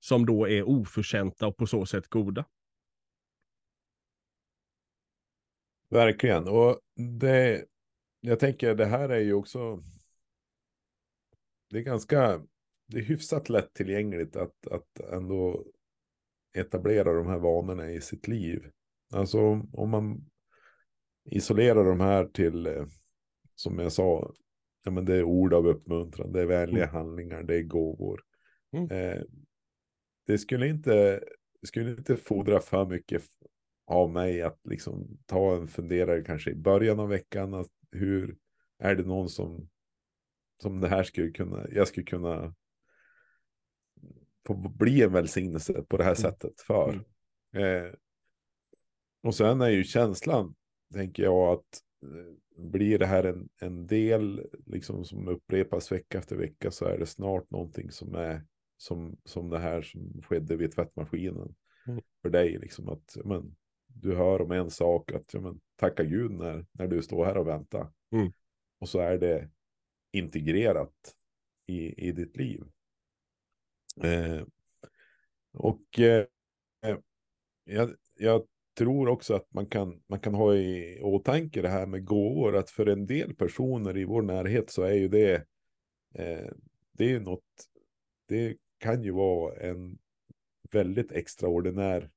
som 0.00 0.26
då 0.26 0.48
är 0.48 0.62
oförtjänta 0.62 1.46
och 1.46 1.56
på 1.56 1.66
så 1.66 1.86
sätt 1.86 2.08
goda. 2.08 2.44
Verkligen. 5.88 6.48
Och 6.48 6.80
det, 7.20 7.64
jag 8.20 8.40
tänker 8.40 8.74
det 8.74 8.86
här 8.86 9.08
är 9.08 9.20
ju 9.20 9.32
också, 9.32 9.82
det 11.70 11.78
är 11.78 11.82
ganska, 11.82 12.40
det 12.86 12.98
är 12.98 13.02
hyfsat 13.02 13.48
lättillgängligt 13.48 14.36
att, 14.36 14.66
att 14.66 15.00
ändå 15.00 15.64
etablera 16.56 17.12
de 17.12 17.26
här 17.26 17.38
vanorna 17.38 17.90
i 17.90 18.00
sitt 18.00 18.28
liv. 18.28 18.70
Alltså 19.12 19.38
om 19.72 19.90
man 19.90 20.30
isolerar 21.24 21.84
de 21.84 22.00
här 22.00 22.24
till 22.24 22.66
eh, 22.66 22.86
som 23.54 23.78
jag 23.78 23.92
sa, 23.92 24.32
ja, 24.84 24.90
men 24.90 25.04
det 25.04 25.14
är 25.14 25.22
ord 25.22 25.54
av 25.54 25.66
uppmuntran, 25.66 26.32
det 26.32 26.40
är 26.40 26.46
vänliga 26.46 26.84
mm. 26.84 26.94
handlingar, 26.94 27.42
det 27.42 27.56
är 27.56 27.62
gåvor. 27.62 28.20
Mm. 28.72 28.90
Eh, 28.90 29.22
det 30.26 30.38
skulle 30.38 30.68
inte, 30.68 31.24
skulle 31.62 31.90
inte 31.90 32.16
fordra 32.16 32.60
för 32.60 32.86
mycket 32.86 33.22
av 33.86 34.10
mig 34.10 34.42
att 34.42 34.60
liksom 34.64 35.18
ta 35.26 35.56
en 35.56 35.68
funderare 35.68 36.22
kanske 36.22 36.50
i 36.50 36.54
början 36.54 37.00
av 37.00 37.08
veckan. 37.08 37.54
Att 37.54 37.70
hur 37.92 38.36
är 38.78 38.94
det 38.94 39.02
någon 39.02 39.28
som, 39.28 39.68
som 40.62 40.80
det 40.80 40.88
här 40.88 41.02
skulle 41.02 41.30
kunna, 41.30 41.66
jag 41.72 41.88
skulle 41.88 42.06
kunna 42.06 42.54
få 44.46 44.54
bli 44.54 45.02
en 45.02 45.12
välsignelse 45.12 45.84
på 45.88 45.96
det 45.96 46.04
här 46.04 46.10
mm. 46.10 46.32
sättet 46.32 46.60
för. 46.60 47.00
Mm. 47.52 47.84
Eh, 47.86 47.92
och 49.22 49.34
sen 49.34 49.60
är 49.60 49.68
ju 49.68 49.84
känslan, 49.84 50.54
tänker 50.94 51.22
jag, 51.22 51.52
att 51.52 51.80
eh, 52.02 52.62
blir 52.62 52.98
det 52.98 53.06
här 53.06 53.24
en, 53.24 53.48
en 53.60 53.86
del 53.86 54.46
liksom 54.66 55.04
som 55.04 55.28
upprepas 55.28 55.92
vecka 55.92 56.18
efter 56.18 56.36
vecka 56.36 56.70
så 56.70 56.84
är 56.84 56.98
det 56.98 57.06
snart 57.06 57.50
någonting 57.50 57.90
som 57.90 58.14
är 58.14 58.42
som, 58.76 59.16
som 59.24 59.50
det 59.50 59.58
här 59.58 59.82
som 59.82 60.22
skedde 60.22 60.56
vid 60.56 60.72
tvättmaskinen. 60.72 61.54
Mm. 61.86 62.02
För 62.22 62.30
dig, 62.30 62.58
liksom 62.58 62.88
att 62.88 63.16
men, 63.24 63.56
du 63.86 64.14
hör 64.14 64.42
om 64.42 64.52
en 64.52 64.70
sak, 64.70 65.12
att 65.12 65.34
ja, 65.34 65.40
men, 65.40 65.60
tacka 65.76 66.04
Gud 66.04 66.30
när, 66.30 66.66
när 66.72 66.86
du 66.86 67.02
står 67.02 67.24
här 67.24 67.36
och 67.36 67.46
väntar. 67.46 67.92
Mm. 68.12 68.32
Och 68.80 68.88
så 68.88 68.98
är 68.98 69.18
det 69.18 69.50
integrerat 70.12 71.14
i, 71.66 72.08
i 72.08 72.12
ditt 72.12 72.36
liv. 72.36 72.64
Eh, 74.02 74.42
och 75.52 76.00
eh, 76.00 76.24
jag, 77.64 77.90
jag 78.18 78.46
tror 78.78 79.08
också 79.08 79.34
att 79.34 79.54
man 79.54 79.66
kan, 79.66 80.02
man 80.06 80.20
kan 80.20 80.34
ha 80.34 80.54
i 80.54 81.00
åtanke 81.02 81.62
det 81.62 81.68
här 81.68 81.86
med 81.86 82.04
gåvor, 82.04 82.56
att 82.56 82.70
för 82.70 82.86
en 82.86 83.06
del 83.06 83.34
personer 83.34 83.96
i 83.96 84.04
vår 84.04 84.22
närhet 84.22 84.70
så 84.70 84.82
är 84.82 84.94
ju 84.94 85.08
det, 85.08 85.34
eh, 86.14 86.50
det 86.92 87.12
är 87.12 87.20
något, 87.20 87.44
det 88.28 88.56
kan 88.78 89.02
ju 89.02 89.10
vara 89.10 89.56
en 89.56 89.98
väldigt 90.70 91.12
extraordinär 91.12 92.10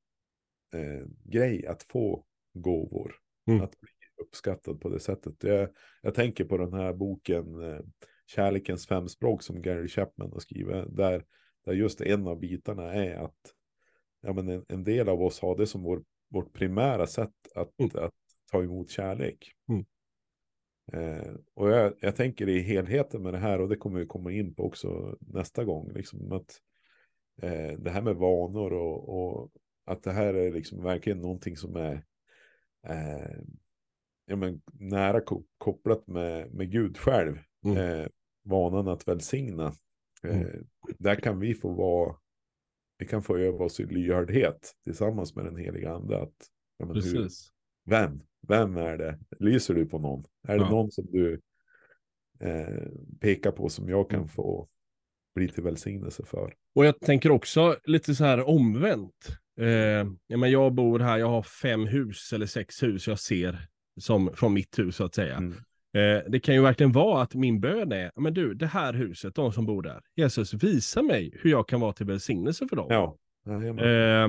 eh, 0.73 1.05
grej 1.23 1.67
att 1.67 1.83
få 1.83 2.25
gåvor. 2.53 3.15
Mm. 3.47 3.61
Att 3.61 3.79
bli 3.79 3.89
uppskattad 4.21 4.81
på 4.81 4.89
det 4.89 4.99
sättet. 4.99 5.43
Jag, 5.43 5.69
jag 6.01 6.13
tänker 6.13 6.45
på 6.45 6.57
den 6.57 6.73
här 6.73 6.93
boken 6.93 7.63
eh, 7.63 7.79
Kärlekens 8.25 8.87
fem 8.87 9.07
språk 9.07 9.43
som 9.43 9.61
Gary 9.61 9.87
Chapman 9.87 10.31
har 10.31 10.39
skrivit. 10.39 10.95
Där, 10.95 11.25
där 11.69 11.75
just 11.75 12.01
en 12.01 12.27
av 12.27 12.39
bitarna 12.39 12.93
är 12.93 13.15
att 13.15 13.53
ja, 14.21 14.33
men 14.33 14.49
en, 14.49 14.65
en 14.67 14.83
del 14.83 15.09
av 15.09 15.21
oss 15.21 15.39
har 15.39 15.57
det 15.57 15.67
som 15.67 15.83
vår, 15.83 16.03
vårt 16.29 16.53
primära 16.53 17.07
sätt 17.07 17.33
att, 17.55 17.79
mm. 17.79 17.91
att 18.05 18.13
ta 18.51 18.63
emot 18.63 18.89
kärlek. 18.89 19.51
Mm. 19.69 19.85
Eh, 20.93 21.33
och 21.53 21.69
jag, 21.69 21.93
jag, 21.99 22.15
tänker 22.15 22.49
i 22.49 22.59
helheten 22.59 23.23
med 23.23 23.33
det 23.33 23.37
här 23.37 23.61
och 23.61 23.69
det 23.69 23.75
kommer 23.75 23.99
vi 23.99 24.05
komma 24.05 24.31
in 24.31 24.55
på 24.55 24.63
också 24.63 25.17
nästa 25.19 25.63
gång. 25.63 25.91
Liksom, 25.93 26.31
att 26.31 26.61
eh, 27.41 27.79
det 27.79 27.89
här 27.89 28.01
med 28.01 28.15
vanor 28.15 28.73
och, 28.73 29.09
och, 29.09 29.51
att 29.85 30.03
det 30.03 30.11
här 30.11 30.33
är 30.33 30.51
liksom 30.51 30.83
verkligen 30.83 31.21
någonting 31.21 31.57
som 31.57 31.75
är 31.75 32.03
eh, 32.87 33.39
ja, 34.25 34.35
men, 34.35 34.61
nära 34.73 35.21
kopplat 35.57 36.07
med, 36.07 36.53
med 36.53 36.71
Gud 36.71 36.97
själv. 36.97 37.39
Mm. 37.65 37.77
Eh, 37.77 38.07
vanan 38.43 38.87
att 38.87 39.07
välsigna. 39.07 39.73
Eh, 40.27 40.41
mm. 40.41 40.67
Där 40.99 41.15
kan 41.15 41.39
vi 41.39 41.53
få 41.53 41.73
vara, 41.73 42.15
vi 42.97 43.05
kan 43.05 43.23
få 43.23 43.37
öva 43.37 43.65
oss 43.65 43.79
i 43.79 43.85
lyhördhet 43.85 44.73
tillsammans 44.83 45.35
med 45.35 45.45
den 45.45 45.57
heliga 45.57 45.91
ande. 45.91 46.21
Att, 46.21 46.35
ja, 46.77 46.85
hur, 46.85 47.27
vem, 47.85 48.21
vem 48.47 48.77
är 48.77 48.97
det? 48.97 49.19
Lyser 49.39 49.73
du 49.73 49.85
på 49.85 49.99
någon? 49.99 50.25
Är 50.47 50.57
det 50.57 50.63
ja. 50.63 50.69
någon 50.69 50.91
som 50.91 51.05
du 51.11 51.41
eh, 52.39 52.87
pekar 53.19 53.51
på 53.51 53.69
som 53.69 53.89
jag 53.89 54.09
kan 54.09 54.19
mm. 54.19 54.29
få 54.29 54.69
bli 55.35 55.47
till 55.47 55.63
välsignelse 55.63 56.25
för? 56.25 56.53
Och 56.75 56.85
jag 56.85 56.99
tänker 56.99 57.31
också 57.31 57.77
lite 57.83 58.15
så 58.15 58.23
här 58.23 58.47
omvänt. 58.47 59.27
Eh, 59.59 59.67
ja, 60.27 60.37
men 60.37 60.51
jag 60.51 60.73
bor 60.73 60.99
här, 60.99 61.17
jag 61.17 61.29
har 61.29 61.43
fem 61.43 61.87
hus 61.87 62.33
eller 62.33 62.45
sex 62.45 62.83
hus 62.83 63.07
jag 63.07 63.19
ser 63.19 63.67
som 63.99 64.31
från 64.33 64.53
mitt 64.53 64.79
hus 64.79 64.95
så 64.95 65.05
att 65.05 65.15
säga. 65.15 65.35
Mm. 65.35 65.57
Eh, 65.93 66.31
det 66.31 66.39
kan 66.39 66.55
ju 66.55 66.61
verkligen 66.61 66.91
vara 66.91 67.21
att 67.21 67.35
min 67.35 67.59
bön 67.59 67.91
är, 67.91 68.11
men 68.15 68.33
du, 68.33 68.53
det 68.53 68.67
här 68.67 68.93
huset, 68.93 69.35
de 69.35 69.53
som 69.53 69.65
bor 69.65 69.81
där, 69.81 70.01
Jesus, 70.15 70.53
visa 70.53 71.01
mig 71.01 71.31
hur 71.41 71.49
jag 71.49 71.67
kan 71.67 71.79
vara 71.79 71.93
till 71.93 72.05
välsignelse 72.05 72.67
för 72.67 72.75
dem. 72.75 72.87
Ja. 72.89 73.17
Eh, 73.85 74.27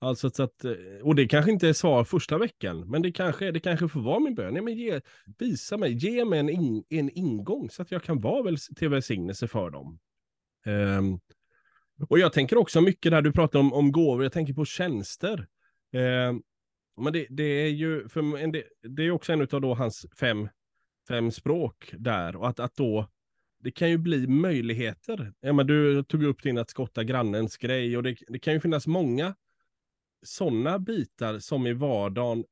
alltså 0.00 0.30
så 0.30 0.42
att, 0.42 0.64
eh, 0.64 0.72
och 1.02 1.14
det 1.14 1.28
kanske 1.28 1.50
inte 1.50 1.68
är 1.68 1.72
svar 1.72 2.04
första 2.04 2.38
veckan, 2.38 2.90
men 2.90 3.02
det 3.02 3.12
kanske, 3.12 3.50
det 3.50 3.60
kanske 3.60 3.88
får 3.88 4.00
vara 4.00 4.20
min 4.20 4.34
bön. 4.34 4.56
Ja, 4.56 4.62
men 4.62 4.74
ge, 4.74 5.00
visa 5.38 5.76
mig, 5.76 5.92
ge 5.92 6.24
mig 6.24 6.38
en, 6.38 6.48
in, 6.48 6.84
en 6.88 7.10
ingång 7.10 7.70
så 7.70 7.82
att 7.82 7.90
jag 7.90 8.02
kan 8.02 8.20
vara 8.20 8.42
väl, 8.42 8.56
till 8.76 8.88
välsignelse 8.88 9.48
för 9.48 9.70
dem. 9.70 9.98
Um, 10.66 11.20
och 12.08 12.18
jag 12.18 12.32
tänker 12.32 12.56
också 12.58 12.80
mycket 12.80 13.12
där 13.12 13.22
du 13.22 13.32
pratar 13.32 13.58
om, 13.58 13.72
om 13.72 13.92
gåvor, 13.92 14.22
jag 14.22 14.32
tänker 14.32 14.54
på 14.54 14.64
tjänster. 14.64 15.46
Eh, 15.92 16.32
men 16.96 17.12
det, 17.12 17.26
det, 17.30 17.42
är 17.42 17.68
ju, 17.68 18.08
för 18.08 18.38
en, 18.38 18.52
det, 18.52 18.64
det 18.82 19.02
är 19.02 19.10
också 19.10 19.32
en 19.32 19.40
av 19.40 19.60
då 19.60 19.74
hans 19.74 20.06
fem, 20.20 20.48
fem 21.08 21.30
språk 21.30 21.94
där. 21.98 22.36
Och 22.36 22.48
att, 22.48 22.60
att 22.60 22.76
då, 22.76 23.08
det 23.58 23.70
kan 23.70 23.90
ju 23.90 23.98
bli 23.98 24.26
möjligheter. 24.26 25.32
Ja, 25.40 25.52
men 25.52 25.66
du 25.66 26.04
tog 26.04 26.22
upp 26.22 26.42
din 26.42 26.58
att 26.58 26.70
skotta 26.70 27.04
grannens 27.04 27.56
grej 27.56 27.96
och 27.96 28.02
det, 28.02 28.16
det 28.28 28.38
kan 28.38 28.54
ju 28.54 28.60
finnas 28.60 28.86
många 28.86 29.34
sådana 30.22 30.78
bitar 30.78 31.38
som 31.38 31.66
i 31.66 31.72
vardagen, 31.72 32.44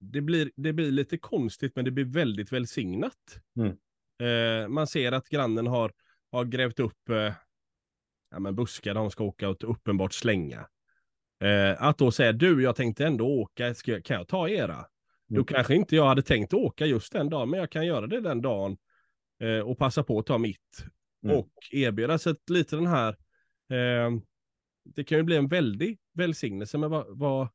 det 0.00 0.20
blir, 0.20 0.50
det 0.56 0.72
blir 0.72 0.90
lite 0.90 1.18
konstigt 1.18 1.76
men 1.76 1.84
det 1.84 1.90
blir 1.90 2.04
väldigt 2.04 2.52
välsignat. 2.52 3.40
Mm. 3.56 3.76
Eh, 4.22 4.68
man 4.68 4.86
ser 4.86 5.12
att 5.12 5.28
grannen 5.28 5.66
har, 5.66 5.92
har 6.30 6.44
grävt 6.44 6.80
upp 6.80 7.08
eh, 7.08 7.32
ja, 8.30 8.38
men 8.38 8.54
buskar 8.54 8.94
de 8.94 9.10
ska 9.10 9.24
åka 9.24 9.48
och 9.48 9.70
uppenbart 9.70 10.12
slänga. 10.12 10.66
Eh, 11.42 11.82
att 11.82 11.98
då 11.98 12.10
säga, 12.10 12.32
du, 12.32 12.62
jag 12.62 12.76
tänkte 12.76 13.06
ändå 13.06 13.26
åka, 13.26 13.74
ska, 13.74 14.00
kan 14.00 14.16
jag 14.16 14.28
ta 14.28 14.48
era? 14.48 14.74
Mm. 14.74 14.86
Då 15.28 15.44
kanske 15.44 15.74
inte 15.74 15.96
jag 15.96 16.06
hade 16.06 16.22
tänkt 16.22 16.54
åka 16.54 16.86
just 16.86 17.12
den 17.12 17.30
dagen, 17.30 17.50
men 17.50 17.60
jag 17.60 17.70
kan 17.70 17.86
göra 17.86 18.06
det 18.06 18.20
den 18.20 18.42
dagen 18.42 18.76
eh, 19.40 19.58
och 19.58 19.78
passa 19.78 20.02
på 20.02 20.18
att 20.18 20.26
ta 20.26 20.38
mitt. 20.38 20.84
Mm. 21.24 21.36
Och 21.36 21.52
erbjuda, 21.70 22.14
att 22.14 22.50
lite 22.50 22.76
den 22.76 22.86
här, 22.86 23.08
eh, 23.70 24.10
det 24.84 25.04
kan 25.04 25.18
ju 25.18 25.24
bli 25.24 25.36
en 25.36 25.48
väldig 25.48 25.98
välsignelse, 26.14 26.78
men 26.78 26.90
vad, 26.90 27.18
vad 27.18 27.48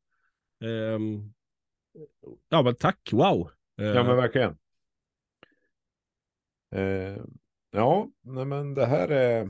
ehm, 0.63 1.33
ja 2.49 2.61
men 2.61 2.75
tack, 2.75 3.09
wow. 3.11 3.51
ja 3.75 4.03
men 4.03 4.15
verkligen. 4.15 4.57
Eh, 6.75 7.17
ja, 7.71 8.09
nej 8.21 8.45
men 8.45 8.73
det 8.73 8.85
här 8.85 9.07
är 9.07 9.49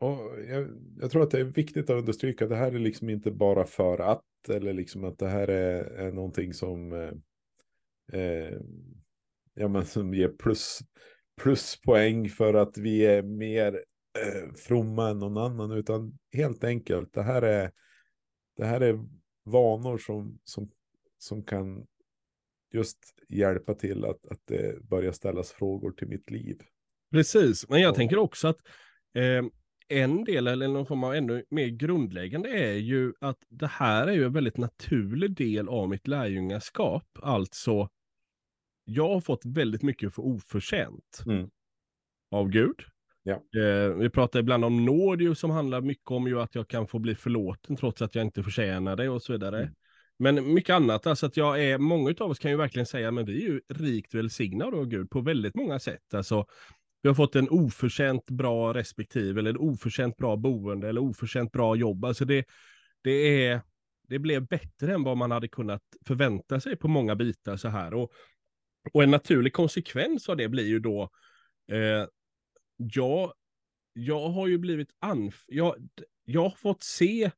och 0.00 0.40
jag, 0.48 0.68
jag, 1.00 1.10
tror 1.10 1.22
att 1.22 1.30
det 1.30 1.40
är 1.40 1.44
viktigt 1.44 1.90
att 1.90 1.98
understryka 1.98 2.44
att 2.44 2.50
det 2.50 2.56
här 2.56 2.72
är 2.72 2.78
liksom 2.78 3.10
inte 3.10 3.30
bara 3.30 3.64
för 3.64 3.98
att, 3.98 4.48
eller 4.48 4.72
liksom 4.72 5.04
att 5.04 5.18
det 5.18 5.28
här 5.28 5.48
är, 5.48 5.84
är 5.84 6.12
någonting 6.12 6.54
som, 6.54 6.92
eh, 6.92 8.20
eh, 8.20 8.58
ja, 9.54 9.68
men 9.68 9.86
som 9.86 10.14
ger 10.14 10.28
plus, 10.28 10.78
pluspoäng 11.42 12.28
för 12.28 12.54
att 12.54 12.78
vi 12.78 13.06
är 13.06 13.22
mer 13.22 13.84
eh, 14.18 14.52
fromma 14.54 15.08
än 15.08 15.18
någon 15.18 15.36
annan, 15.36 15.70
utan 15.70 16.18
helt 16.32 16.64
enkelt, 16.64 17.12
det 17.12 17.22
här 17.22 17.42
är, 17.42 17.72
det 18.56 18.64
här 18.64 18.80
är 18.80 19.04
vanor 19.44 19.98
som, 19.98 20.38
som, 20.44 20.70
som 21.18 21.44
kan 21.44 21.86
just 22.72 22.98
hjälpa 23.28 23.74
till 23.74 24.04
att, 24.04 24.26
att 24.26 24.40
det 24.44 24.82
börjar 24.88 25.12
ställas 25.12 25.52
frågor 25.52 25.90
till 25.90 26.08
mitt 26.08 26.30
liv. 26.30 26.60
Precis, 27.10 27.68
men 27.68 27.80
jag 27.80 27.94
tänker 27.94 28.18
också 28.18 28.48
att 28.48 28.58
eh, 29.14 29.42
en 29.90 30.24
del, 30.24 30.46
eller 30.46 30.68
någon 30.68 30.86
form 30.86 31.04
av 31.04 31.14
ännu 31.14 31.44
mer 31.50 31.66
grundläggande, 31.66 32.48
är 32.48 32.74
ju 32.74 33.12
att 33.20 33.38
det 33.48 33.66
här 33.66 34.06
är 34.06 34.12
ju 34.12 34.24
en 34.24 34.32
väldigt 34.32 34.56
naturlig 34.56 35.36
del 35.36 35.68
av 35.68 35.88
mitt 35.88 36.08
lärjungaskap. 36.08 37.18
Alltså, 37.22 37.88
jag 38.84 39.08
har 39.08 39.20
fått 39.20 39.44
väldigt 39.44 39.82
mycket 39.82 40.14
för 40.14 40.22
oförtjänt 40.22 41.22
mm. 41.26 41.50
av 42.30 42.48
Gud. 42.48 42.76
Ja. 43.22 43.32
Eh, 43.32 43.94
vi 43.94 44.10
pratar 44.10 44.40
ibland 44.40 44.64
om 44.64 44.84
nåd 44.84 45.38
som 45.38 45.50
handlar 45.50 45.80
mycket 45.80 46.10
om 46.10 46.26
ju 46.26 46.40
att 46.40 46.54
jag 46.54 46.68
kan 46.68 46.86
få 46.86 46.98
bli 46.98 47.14
förlåten 47.14 47.76
trots 47.76 48.02
att 48.02 48.14
jag 48.14 48.24
inte 48.24 48.42
förtjänar 48.42 48.96
det 48.96 49.08
och 49.08 49.22
så 49.22 49.32
vidare. 49.32 49.58
Mm. 49.60 49.74
Men 50.18 50.54
mycket 50.54 50.74
annat, 50.74 51.06
alltså 51.06 51.26
att 51.26 51.36
jag 51.36 51.64
är, 51.64 51.78
många 51.78 52.14
av 52.20 52.30
oss 52.30 52.38
kan 52.38 52.50
ju 52.50 52.56
verkligen 52.56 52.86
säga, 52.86 53.10
men 53.10 53.26
vi 53.26 53.44
är 53.44 53.48
ju 53.48 53.60
rikt 53.68 54.14
välsignade 54.14 54.76
av 54.76 54.86
Gud 54.86 55.10
på 55.10 55.20
väldigt 55.20 55.54
många 55.54 55.78
sätt. 55.78 56.14
Alltså, 56.14 56.46
vi 57.02 57.08
har 57.08 57.14
fått 57.14 57.36
en 57.36 57.48
oförtjänt 57.48 58.30
bra 58.30 58.74
respektive 58.74 59.40
eller 59.40 59.50
en 59.50 59.56
oförtjänt 59.56 60.16
bra 60.16 60.36
boende 60.36 60.88
eller 60.88 61.00
oförtjänt 61.00 61.52
bra 61.52 61.76
jobb. 61.76 62.04
Alltså 62.04 62.24
det, 62.24 62.44
det, 63.02 63.46
är, 63.46 63.60
det 64.08 64.18
blev 64.18 64.46
bättre 64.46 64.94
än 64.94 65.02
vad 65.02 65.16
man 65.16 65.30
hade 65.30 65.48
kunnat 65.48 65.82
förvänta 66.06 66.60
sig 66.60 66.76
på 66.76 66.88
många 66.88 67.16
bitar 67.16 67.56
så 67.56 67.68
här. 67.68 67.94
Och, 67.94 68.12
och 68.92 69.02
en 69.02 69.10
naturlig 69.10 69.52
konsekvens 69.52 70.28
av 70.28 70.36
det 70.36 70.48
blir 70.48 70.66
ju 70.66 70.78
då, 70.78 71.10
eh, 71.72 72.06
jag, 72.76 73.32
jag 73.92 74.28
har 74.28 74.46
ju 74.46 74.58
blivit 74.58 74.90
anf... 74.98 75.44
Jag, 75.46 75.74
jag 76.24 76.42
har 76.42 76.50
fått 76.50 76.82
se 76.82 77.30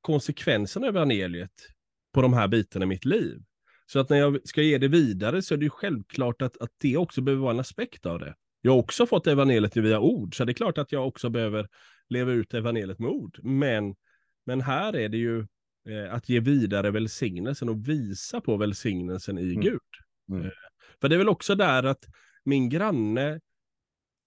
konsekvenserna 0.00 0.86
av 0.86 0.96
evangeliet 0.96 1.68
på 2.12 2.22
de 2.22 2.32
här 2.32 2.48
bitarna 2.48 2.84
i 2.84 2.88
mitt 2.88 3.04
liv. 3.04 3.42
Så 3.86 3.98
att 3.98 4.10
när 4.10 4.18
jag 4.18 4.48
ska 4.48 4.62
ge 4.62 4.78
det 4.78 4.88
vidare 4.88 5.42
så 5.42 5.54
är 5.54 5.58
det 5.58 5.64
ju 5.64 5.70
självklart 5.70 6.42
att, 6.42 6.58
att 6.58 6.70
det 6.78 6.96
också 6.96 7.20
behöver 7.20 7.42
vara 7.42 7.54
en 7.54 7.60
aspekt 7.60 8.06
av 8.06 8.18
det. 8.18 8.34
Jag 8.64 8.72
har 8.72 8.78
också 8.78 9.06
fått 9.06 9.26
evangeliet 9.26 9.76
via 9.76 10.00
ord, 10.00 10.36
så 10.36 10.44
det 10.44 10.52
är 10.52 10.54
klart 10.54 10.78
att 10.78 10.92
jag 10.92 11.08
också 11.08 11.30
behöver 11.30 11.68
leva 12.08 12.32
ut 12.32 12.54
evangeliet 12.54 12.98
med 12.98 13.10
ord. 13.10 13.38
Men, 13.42 13.94
men 14.46 14.60
här 14.60 14.96
är 14.96 15.08
det 15.08 15.16
ju 15.16 15.46
eh, 15.88 16.14
att 16.14 16.28
ge 16.28 16.40
vidare 16.40 16.90
välsignelsen 16.90 17.68
och 17.68 17.88
visa 17.88 18.40
på 18.40 18.56
välsignelsen 18.56 19.38
i 19.38 19.50
mm. 19.50 19.60
Gud. 19.60 19.80
Mm. 20.30 20.44
Eh, 20.44 20.52
för 21.00 21.08
det 21.08 21.16
är 21.16 21.18
väl 21.18 21.28
också 21.28 21.54
där 21.54 21.82
att 21.82 22.04
min 22.44 22.68
granne 22.68 23.40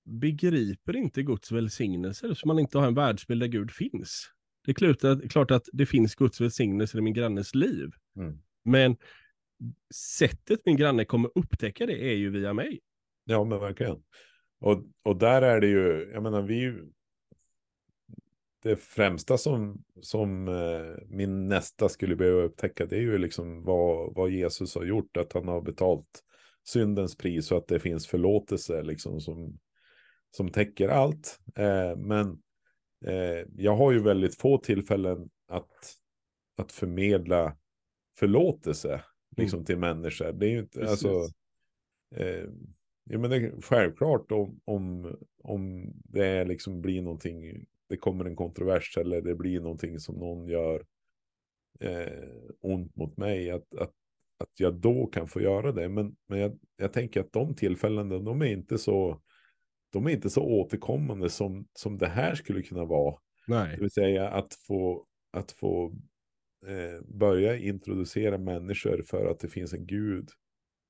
begriper 0.06 0.96
inte 0.96 1.24
Guds 1.24 1.52
välsignelse, 1.52 2.36
så 2.36 2.48
man 2.48 2.60
inte 2.60 2.78
har 2.78 2.88
en 2.88 2.94
världsbild 2.94 3.42
där 3.42 3.48
Gud 3.48 3.72
finns. 3.72 4.32
Det 4.66 4.72
är 4.72 5.30
klart 5.30 5.52
att, 5.52 5.66
det 5.74 5.86
finns 5.86 6.16
Guds 6.16 6.42
välsignelse 6.42 6.98
i 6.98 7.02
min 7.02 7.14
grannes 7.14 7.56
liv. 7.56 7.90
Mm. 8.16 8.40
Men 8.64 8.98
sättet 9.94 10.60
min 10.66 10.78
granne 10.78 11.06
kommer 11.06 11.32
upptäcka 11.36 11.86
det 11.86 12.10
är 12.10 12.16
ju 12.16 12.30
via 12.30 12.54
mig. 12.54 12.80
Ja, 13.26 13.44
men 13.44 13.60
verkligen. 13.60 14.04
Och, 14.60 14.84
och 15.04 15.18
där 15.18 15.42
är 15.42 15.62
det 15.62 15.68
ju, 15.68 16.12
jag 16.14 16.24
menar, 16.24 16.42
vi... 16.42 16.84
Det 18.64 18.76
främsta 18.76 19.38
som, 19.38 19.84
som 20.02 20.48
eh, 20.48 21.04
min 21.08 21.48
nästa 21.48 21.90
skulle 21.90 22.16
behöva 22.16 22.42
upptäcka, 22.42 22.86
det 22.86 22.96
är 22.96 23.02
ju 23.02 23.18
liksom 23.18 23.64
vad, 23.64 24.16
vad 24.16 24.30
Jesus 24.30 24.76
har 24.76 24.84
gjort, 24.84 25.18
att 25.18 25.34
han 25.34 25.48
har 25.48 25.62
betalt 25.62 26.24
syndens 26.64 27.18
pris 27.18 27.52
och 27.52 27.58
att 27.58 27.68
det 27.68 27.80
finns 27.80 28.08
förlåtelse 28.08 28.84
liksom 28.84 29.22
som, 29.22 29.60
som 30.32 30.50
täcker 30.50 30.90
allt. 30.90 31.40
Eh, 31.56 31.96
men 31.98 32.42
eh, 33.06 33.48
jag 33.58 33.76
har 33.76 33.92
ju 33.92 34.00
väldigt 34.00 34.36
få 34.36 34.58
tillfällen 34.58 35.30
att 35.48 35.96
att 36.58 36.72
förmedla 36.72 37.58
förlåtelse 38.20 39.02
liksom 39.38 39.66
till 39.66 39.78
människor. 39.78 40.32
Det 40.32 40.46
är 40.46 40.50
ju 40.50 40.60
inte, 40.60 40.80
Precis. 40.80 41.06
alltså, 41.06 41.34
eh, 42.16 42.50
ja, 43.10 43.20
men 43.20 43.30
det 43.30 43.36
är 43.36 43.62
självklart 43.62 44.32
om, 44.32 44.62
om, 44.66 45.16
om 45.44 45.94
det 46.04 46.46
liksom 46.46 46.82
blir 46.82 47.02
någonting, 47.02 47.66
det 47.90 47.98
kommer 47.98 48.26
en 48.26 48.36
kontrovers 48.36 48.98
eller 48.98 49.22
det 49.22 49.36
blir 49.36 49.60
någonting 49.60 50.00
som 50.00 50.16
någon 50.16 50.48
gör 50.48 50.86
eh, 51.80 52.30
ont 52.62 52.96
mot 52.96 53.18
mig, 53.18 53.52
att, 53.52 53.76
att, 53.76 53.94
att 54.38 54.60
jag 54.60 54.74
då 54.74 55.08
kan 55.08 55.28
få 55.28 55.42
göra 55.42 55.72
det. 55.72 55.90
Men, 55.90 56.16
men 56.28 56.40
jag, 56.40 56.60
jag 56.78 56.94
tänker 56.94 57.20
att 57.20 57.34
de 57.34 57.56
tillfällena, 57.56 58.20
de 58.20 58.42
är 58.42 58.46
inte 58.46 58.78
så, 58.78 59.22
de 59.92 60.06
är 60.06 60.10
inte 60.10 60.30
så 60.30 60.42
återkommande 60.42 61.30
som, 61.30 61.68
som 61.74 61.98
det 61.98 62.08
här 62.08 62.36
skulle 62.36 62.62
kunna 62.62 62.86
vara. 62.86 63.16
Nej. 63.48 63.76
Det 63.76 63.82
vill 63.82 63.92
säga 63.92 64.30
att 64.30 64.54
få, 64.68 65.06
att 65.32 65.52
få 65.52 65.94
eh, 66.68 67.02
börja 67.06 67.58
introducera 67.58 68.38
människor 68.38 69.02
för 69.08 69.26
att 69.26 69.40
det 69.40 69.48
finns 69.48 69.74
en 69.74 69.86
gud 69.86 70.30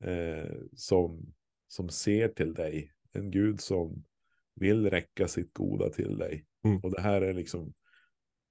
eh, 0.04 0.56
som, 0.76 1.34
som 1.76 1.90
ser 1.90 2.28
till 2.28 2.54
dig. 2.54 2.92
En 3.12 3.32
gud 3.32 3.62
som 3.62 4.04
vill 4.56 4.90
räcka 4.90 5.28
sitt 5.28 5.54
goda 5.54 5.90
till 5.90 6.18
dig. 6.18 6.46
Mm. 6.64 6.80
Och 6.84 6.92
det 6.92 7.02
här 7.02 7.22
är 7.22 7.34
liksom, 7.34 7.74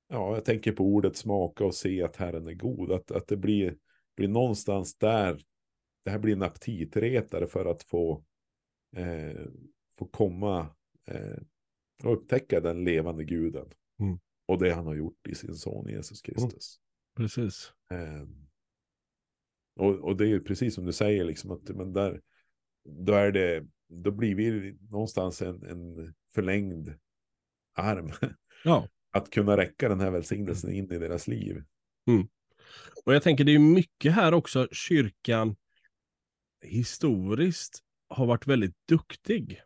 ja, 0.08 0.34
jag 0.34 0.44
tänker 0.44 0.72
på 0.72 0.84
ordet 0.84 1.16
smaka 1.16 1.64
och 1.64 1.74
se 1.74 2.02
att 2.02 2.16
Herren 2.16 2.46
är 2.46 2.54
god. 2.54 2.92
Att, 2.92 3.10
att 3.10 3.28
det 3.28 3.36
blir, 3.36 3.76
blir 4.16 4.28
någonstans 4.28 4.98
där, 4.98 5.42
det 6.04 6.10
här 6.10 6.18
blir 6.18 6.32
en 6.32 6.42
aptitretare 6.42 7.46
för 7.46 7.64
att 7.64 7.82
få, 7.82 8.24
eh, 8.96 9.46
få 9.98 10.06
komma 10.06 10.60
eh, 11.06 11.38
och 12.04 12.12
upptäcka 12.12 12.60
den 12.60 12.84
levande 12.84 13.24
guden. 13.24 13.70
Mm. 14.00 14.18
Och 14.46 14.58
det 14.58 14.70
han 14.70 14.86
har 14.86 14.94
gjort 14.94 15.28
i 15.28 15.34
sin 15.34 15.54
son 15.54 15.88
Jesus 15.88 16.22
Kristus. 16.22 16.80
Precis. 17.16 17.72
Eh, 17.90 18.28
och, 19.76 19.94
och 19.94 20.16
det 20.16 20.24
är 20.24 20.28
ju 20.28 20.40
precis 20.40 20.74
som 20.74 20.84
du 20.84 20.92
säger, 20.92 21.24
liksom 21.24 21.50
att 21.50 21.68
men 21.68 21.92
där, 21.92 22.20
då 22.84 23.12
är 23.12 23.32
det, 23.32 23.66
då 23.88 24.10
blir 24.10 24.34
vi 24.34 24.76
någonstans 24.90 25.42
en, 25.42 25.64
en 25.64 26.14
förlängd 26.34 26.94
arm. 27.74 28.10
Ja. 28.64 28.88
Att 29.10 29.30
kunna 29.30 29.56
räcka 29.56 29.88
den 29.88 30.00
här 30.00 30.10
välsignelsen 30.10 30.72
in 30.72 30.92
i 30.92 30.98
deras 30.98 31.28
liv. 31.28 31.64
Och 33.04 33.14
jag 33.14 33.22
tänker 33.22 33.44
det 33.44 33.54
är 33.54 33.58
mycket 33.58 34.12
här 34.12 34.34
också 34.34 34.68
kyrkan 34.72 35.56
historiskt 36.64 37.78
har 38.08 38.26
varit 38.26 38.46
väldigt 38.46 38.76
duktig. 38.88 39.60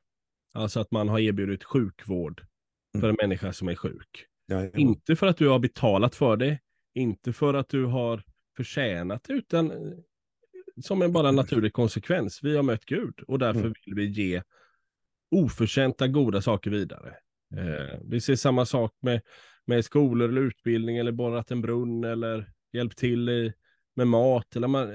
Alltså 0.52 0.81
att 0.81 0.90
man 0.90 1.09
har 1.09 1.18
erbjudit 1.18 1.64
sjukvård 1.64 2.46
för 3.00 3.09
en 3.09 3.16
människa 3.22 3.52
som 3.52 3.68
är 3.68 3.74
sjuk. 3.74 4.26
Ja, 4.46 4.70
Inte 4.70 5.16
för 5.16 5.26
att 5.26 5.37
du 5.37 5.48
har 5.48 5.59
betalat 5.59 6.14
för 6.14 6.37
det, 6.37 6.59
inte 6.94 7.33
för 7.33 7.54
att 7.54 7.68
du 7.68 7.85
har 7.85 8.22
förtjänat 8.57 9.31
utan 9.31 9.72
som 10.82 11.02
en 11.02 11.12
bara 11.12 11.32
naturlig 11.32 11.72
konsekvens. 11.72 12.40
Vi 12.42 12.56
har 12.56 12.62
mött 12.62 12.84
Gud 12.84 13.20
och 13.26 13.38
därför 13.38 13.60
Mm. 13.60 13.74
vill 13.86 13.94
vi 13.94 14.06
ge 14.06 14.42
oförtjänta 15.30 16.08
goda 16.08 16.42
saker 16.42 16.70
vidare. 16.70 17.14
Eh, 17.56 17.98
vi 18.04 18.20
ser 18.20 18.36
samma 18.36 18.66
sak 18.66 18.92
med, 19.00 19.20
med 19.66 19.84
skolor 19.84 20.28
eller 20.28 20.40
utbildning 20.40 20.96
eller 20.96 21.12
borrat 21.12 21.50
en 21.50 21.60
brunn 21.60 22.04
eller 22.04 22.52
hjälpt 22.72 22.98
till 22.98 23.28
i, 23.28 23.52
med 23.96 24.06
mat. 24.06 24.56
Eller 24.56 24.68
man, 24.68 24.88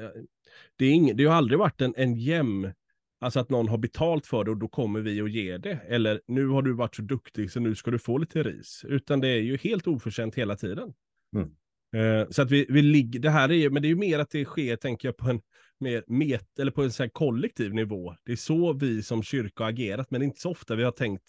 det, 0.76 0.86
är 0.86 0.92
ing, 0.92 1.18
det 1.18 1.26
har 1.26 1.36
aldrig 1.36 1.60
varit 1.60 1.82
en, 1.82 1.94
en 1.98 2.16
jämn, 2.16 2.74
alltså 3.20 3.40
att 3.40 3.50
någon 3.50 3.68
har 3.68 3.78
betalt 3.78 4.26
för 4.28 4.44
det 4.44 4.52
och 4.52 4.58
då 4.58 4.68
kommer 4.68 5.00
vi 5.00 5.22
och 5.22 5.30
ger 5.30 5.58
det. 5.58 5.80
Eller 5.88 6.22
nu 6.28 6.48
har 6.48 6.62
du 6.62 6.74
varit 6.74 6.96
så 6.96 7.02
duktig 7.02 7.52
så 7.52 7.60
nu 7.60 7.76
ska 7.76 7.92
du 7.92 8.00
få 8.00 8.18
lite 8.18 8.44
ris. 8.44 8.86
Utan 8.88 9.20
det 9.20 9.28
är 9.28 9.42
ju 9.42 9.58
helt 9.58 9.88
oförtjänt 9.88 10.36
hela 10.36 10.56
tiden. 10.56 10.94
Mm. 11.36 11.50
Eh, 11.96 12.30
så 12.30 12.42
att 12.42 12.52
vi, 12.52 12.66
vi 12.70 12.82
ligger, 12.82 13.20
det 13.20 13.30
här 13.30 13.50
är 13.50 13.54
ju, 13.54 13.70
men 13.70 13.82
det 13.82 13.88
är 13.88 13.90
ju 13.90 13.96
mer 13.96 14.20
att 14.20 14.30
det 14.30 14.46
sker, 14.46 14.76
tänker 14.76 15.08
jag, 15.08 15.18
på 15.18 15.30
en 15.30 15.42
mer 15.84 16.04
met, 16.08 16.60
eller 16.60 16.72
på 16.72 16.84
en 16.84 16.92
så 16.92 17.10
kollektiv 17.10 17.74
nivå. 17.74 18.16
Det 18.24 18.32
är 18.32 18.36
så 18.36 18.74
vi 18.74 19.04
som 19.04 19.24
kyrka 19.24 19.64
har 19.64 19.70
agerat, 19.70 20.12
men 20.12 20.22
inte 20.22 20.40
så 20.40 20.52
ofta 20.52 20.76
vi 20.76 20.84
har 20.84 20.92
tänkt 20.92 21.24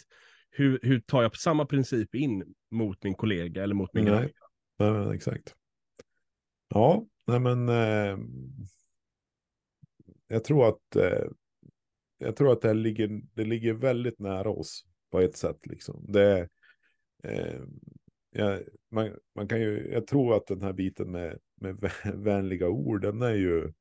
hur, 0.50 0.78
hur 0.82 1.00
tar 1.00 1.22
jag 1.22 1.32
på 1.32 1.38
samma 1.38 1.66
princip 1.66 2.14
in 2.14 2.54
mot 2.70 3.02
min 3.04 3.14
kollega 3.14 3.62
eller 3.62 3.74
mot 3.74 3.94
min 3.94 4.04
granne? 4.04 4.30
Men 4.78 5.10
exakt. 5.10 5.54
Ja, 6.68 7.06
nej 7.26 7.40
men 7.40 7.68
eh, 7.68 8.18
jag 10.28 10.44
tror 10.44 10.68
att 10.68 10.96
eh, 10.96 11.24
jag 12.18 12.36
tror 12.36 12.52
att 12.52 12.60
det 12.60 12.68
här 12.68 12.74
ligger, 12.74 13.22
det 13.34 13.44
ligger 13.44 13.72
väldigt 13.72 14.18
nära 14.18 14.50
oss 14.50 14.84
på 15.10 15.20
ett 15.20 15.36
sätt 15.36 15.66
liksom. 15.66 16.04
Det, 16.08 16.48
eh, 17.24 17.60
ja, 18.30 18.58
man, 18.90 19.10
man 19.34 19.48
kan 19.48 19.60
ju, 19.60 19.90
jag 19.92 20.06
tror 20.06 20.36
att 20.36 20.46
den 20.46 20.62
här 20.62 20.72
biten 20.72 21.10
med, 21.10 21.38
med 21.60 21.74
vä- 21.74 22.22
vänliga 22.22 22.68
ord, 22.68 23.02
den 23.02 23.22
är 23.22 23.34
ju, 23.34 23.72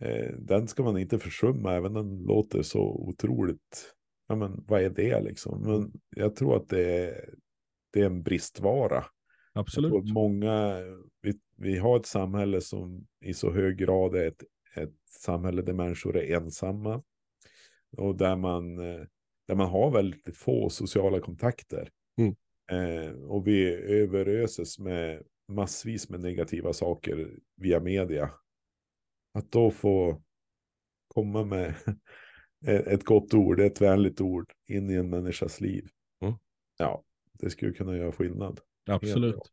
eh, 0.00 0.32
den 0.38 0.68
ska 0.68 0.82
man 0.82 0.98
inte 0.98 1.18
försumma, 1.18 1.74
även 1.74 1.92
den 1.92 2.18
låter 2.18 2.62
så 2.62 2.80
otroligt, 2.80 3.94
ja 4.28 4.34
men 4.34 4.64
vad 4.68 4.82
är 4.82 4.90
det 4.90 5.20
liksom? 5.20 5.62
Men 5.62 5.92
jag 6.16 6.36
tror 6.36 6.56
att 6.56 6.68
det 6.68 7.06
är, 7.06 7.34
det 7.92 8.00
är 8.00 8.06
en 8.06 8.22
bristvara. 8.22 9.04
Absolut. 9.52 10.12
många, 10.12 10.80
vi, 11.22 11.34
vi 11.56 11.78
har 11.78 11.96
ett 11.96 12.06
samhälle 12.06 12.60
som 12.60 13.06
i 13.24 13.34
så 13.34 13.50
hög 13.50 13.76
grad 13.76 14.14
är 14.14 14.26
ett, 14.28 14.44
ett 14.76 14.94
samhälle 15.08 15.62
där 15.62 15.72
människor 15.72 16.16
är 16.16 16.36
ensamma. 16.36 17.02
Och 17.96 18.16
där 18.16 18.36
man, 18.36 18.78
eh, 18.78 19.06
där 19.48 19.54
man 19.54 19.68
har 19.68 19.90
väldigt 19.90 20.36
få 20.36 20.70
sociala 20.70 21.20
kontakter. 21.20 21.90
Mm. 22.18 22.34
Eh, 22.70 23.12
och 23.12 23.46
vi 23.46 23.74
överöses 23.74 24.78
med 24.78 25.22
massvis 25.48 26.08
med 26.08 26.20
negativa 26.20 26.72
saker 26.72 27.30
via 27.56 27.80
media. 27.80 28.30
Att 29.32 29.52
då 29.52 29.70
få 29.70 30.22
komma 31.08 31.44
med 31.44 31.74
ett 32.66 33.04
gott 33.04 33.34
ord, 33.34 33.60
ett 33.60 33.80
vänligt 33.80 34.20
ord 34.20 34.52
in 34.68 34.90
i 34.90 34.94
en 34.94 35.10
människas 35.10 35.60
liv. 35.60 35.88
Mm. 36.22 36.34
Ja, 36.78 37.04
det 37.32 37.50
skulle 37.50 37.72
kunna 37.72 37.96
göra 37.96 38.12
skillnad. 38.12 38.60
Absolut. 38.86 39.52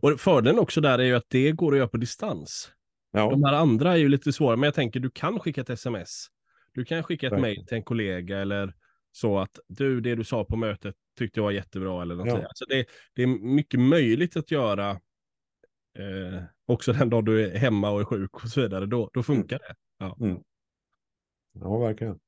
Och 0.00 0.20
fördelen 0.20 0.58
också 0.58 0.80
där 0.80 0.98
är 0.98 1.04
ju 1.04 1.14
att 1.14 1.28
det 1.28 1.52
går 1.52 1.72
att 1.72 1.78
göra 1.78 1.88
på 1.88 1.96
distans. 1.96 2.72
Ja. 3.12 3.30
De 3.30 3.44
här 3.44 3.52
andra 3.52 3.92
är 3.92 3.96
ju 3.96 4.08
lite 4.08 4.32
svåra, 4.32 4.56
men 4.56 4.66
jag 4.66 4.74
tänker 4.74 5.00
du 5.00 5.10
kan 5.10 5.40
skicka 5.40 5.60
ett 5.60 5.70
sms. 5.70 6.26
Du 6.72 6.84
kan 6.84 7.02
skicka 7.02 7.26
ett 7.26 7.40
mejl 7.40 7.66
till 7.66 7.76
en 7.76 7.84
kollega 7.84 8.38
eller 8.38 8.74
så 9.12 9.38
att 9.38 9.58
du, 9.68 10.00
det 10.00 10.14
du 10.14 10.24
sa 10.24 10.44
på 10.44 10.56
mötet 10.56 10.94
tyckte 11.18 11.40
jag 11.40 11.44
var 11.44 11.50
jättebra 11.50 12.02
eller 12.02 12.14
något. 12.14 12.28
Ja. 12.28 12.34
Alltså 12.34 12.64
det, 12.68 12.86
det 13.14 13.22
är 13.22 13.26
mycket 13.26 13.80
möjligt 13.80 14.36
att 14.36 14.50
göra 14.50 14.90
eh, 15.98 16.42
också 16.68 16.92
den 16.92 17.10
dag 17.10 17.24
du 17.24 17.44
är 17.46 17.58
hemma 17.58 17.90
och 17.90 18.00
är 18.00 18.04
sjuk 18.04 18.34
och 18.34 18.48
så 18.48 18.60
vidare. 18.60 18.86
Då, 18.86 19.10
då 19.12 19.22
funkar 19.22 19.58
det. 19.58 19.74
Ja, 21.54 21.78
verkligen. 21.78 22.18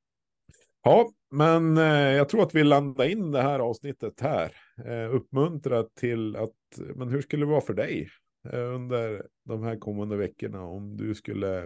Ja, 0.83 1.11
men 1.31 1.77
eh, 1.77 1.83
jag 2.13 2.29
tror 2.29 2.43
att 2.43 2.55
vi 2.55 2.63
landar 2.63 3.05
in 3.05 3.31
det 3.31 3.41
här 3.41 3.59
avsnittet 3.59 4.21
här. 4.21 4.55
Eh, 4.85 5.15
uppmuntra 5.15 5.83
till 5.83 6.35
att, 6.35 6.55
men 6.95 7.09
hur 7.09 7.21
skulle 7.21 7.45
det 7.45 7.51
vara 7.51 7.61
för 7.61 7.73
dig 7.73 8.09
eh, 8.49 8.73
under 8.75 9.25
de 9.45 9.63
här 9.63 9.75
kommande 9.77 10.17
veckorna 10.17 10.63
om 10.63 10.97
du 10.97 11.15
skulle 11.15 11.63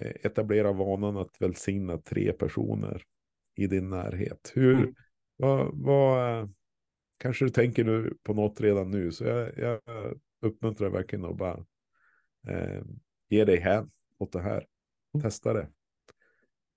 eh, 0.00 0.12
etablera 0.22 0.72
vanan 0.72 1.16
att 1.16 1.36
välsigna 1.40 1.98
tre 1.98 2.32
personer 2.32 3.02
i 3.56 3.66
din 3.66 3.90
närhet? 3.90 4.52
Hur, 4.54 4.74
Mm. 4.74 4.94
vad, 5.36 5.70
vad, 5.72 6.38
eh, 6.40 6.48
kanske 7.18 7.44
du 7.44 7.50
tänker 7.50 7.84
nu 7.84 8.16
på 8.22 8.34
något 8.34 8.60
redan 8.60 8.90
nu, 8.90 9.12
så 9.12 9.24
jag, 9.24 9.58
jag 9.58 9.80
uppmuntrar 10.42 10.90
verkligen 10.90 11.24
att 11.24 11.36
bara 11.36 11.64
eh, 12.46 12.82
ge 13.28 13.44
dig 13.44 13.60
hän 13.60 13.90
åt 14.18 14.32
det 14.32 14.40
här. 14.40 14.66
Mm. 15.14 15.22
Testa 15.22 15.52
det. 15.52 15.68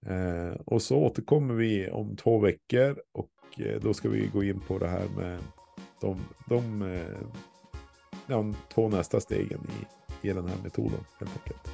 Eh, 0.06 0.54
och 0.66 0.82
så 0.82 0.98
återkommer 0.98 1.54
vi 1.54 1.90
om 1.90 2.16
två 2.16 2.40
veckor 2.40 3.02
och 3.12 3.60
eh, 3.60 3.82
då 3.82 3.94
ska 3.94 4.10
vi 4.10 4.28
gå 4.28 4.44
in 4.44 4.60
på 4.60 4.78
det 4.78 4.88
här 4.88 5.08
med 5.18 5.40
de, 6.02 6.20
de, 6.50 6.82
eh, 6.82 7.28
de 8.28 8.56
två 8.74 8.90
nästa 8.90 9.20
stegen 9.20 9.68
i, 10.22 10.28
i 10.28 10.34
den 10.34 10.48
här 10.48 10.58
metoden 10.64 11.00
helt 11.20 11.32
enkelt. 11.38 11.72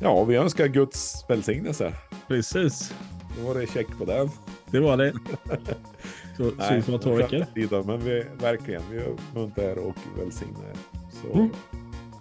Ja, 0.00 0.24
vi 0.24 0.36
önskar 0.36 0.66
Guds 0.66 1.24
välsignelse. 1.28 1.94
Precis, 2.28 2.94
Då 3.38 3.46
var 3.46 3.60
det 3.60 3.66
check 3.66 3.98
på 3.98 4.04
den. 4.04 4.28
det 4.70 4.80
var 4.80 4.96
det. 4.96 5.12
Så 6.36 6.50
syns 6.50 6.88
vi 6.88 6.92
om 6.92 7.00
två 7.00 7.14
veckor. 7.14 7.84
Men 7.86 7.98
vi, 8.00 8.24
verkligen, 8.40 8.82
vi 8.90 9.00
uppmuntrar 9.00 9.78
och 9.78 9.96
välsignar 10.18 10.64
er. 10.64 10.93
Så 11.32 11.38
Mm. 11.38 11.50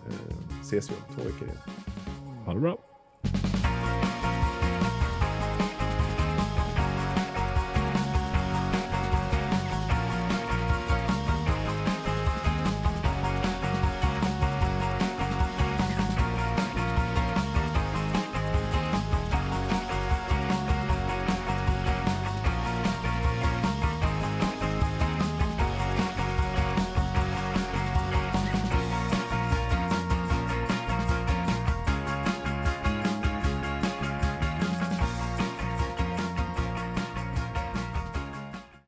eh, 0.07 0.61
ses 0.61 0.91
vi 0.91 0.95
om 0.95 1.15
två 1.15 1.23
veckor 1.23 1.47
igen. 1.47 1.57
Ha 2.45 2.53
det 2.53 2.59
bra. 2.59 2.77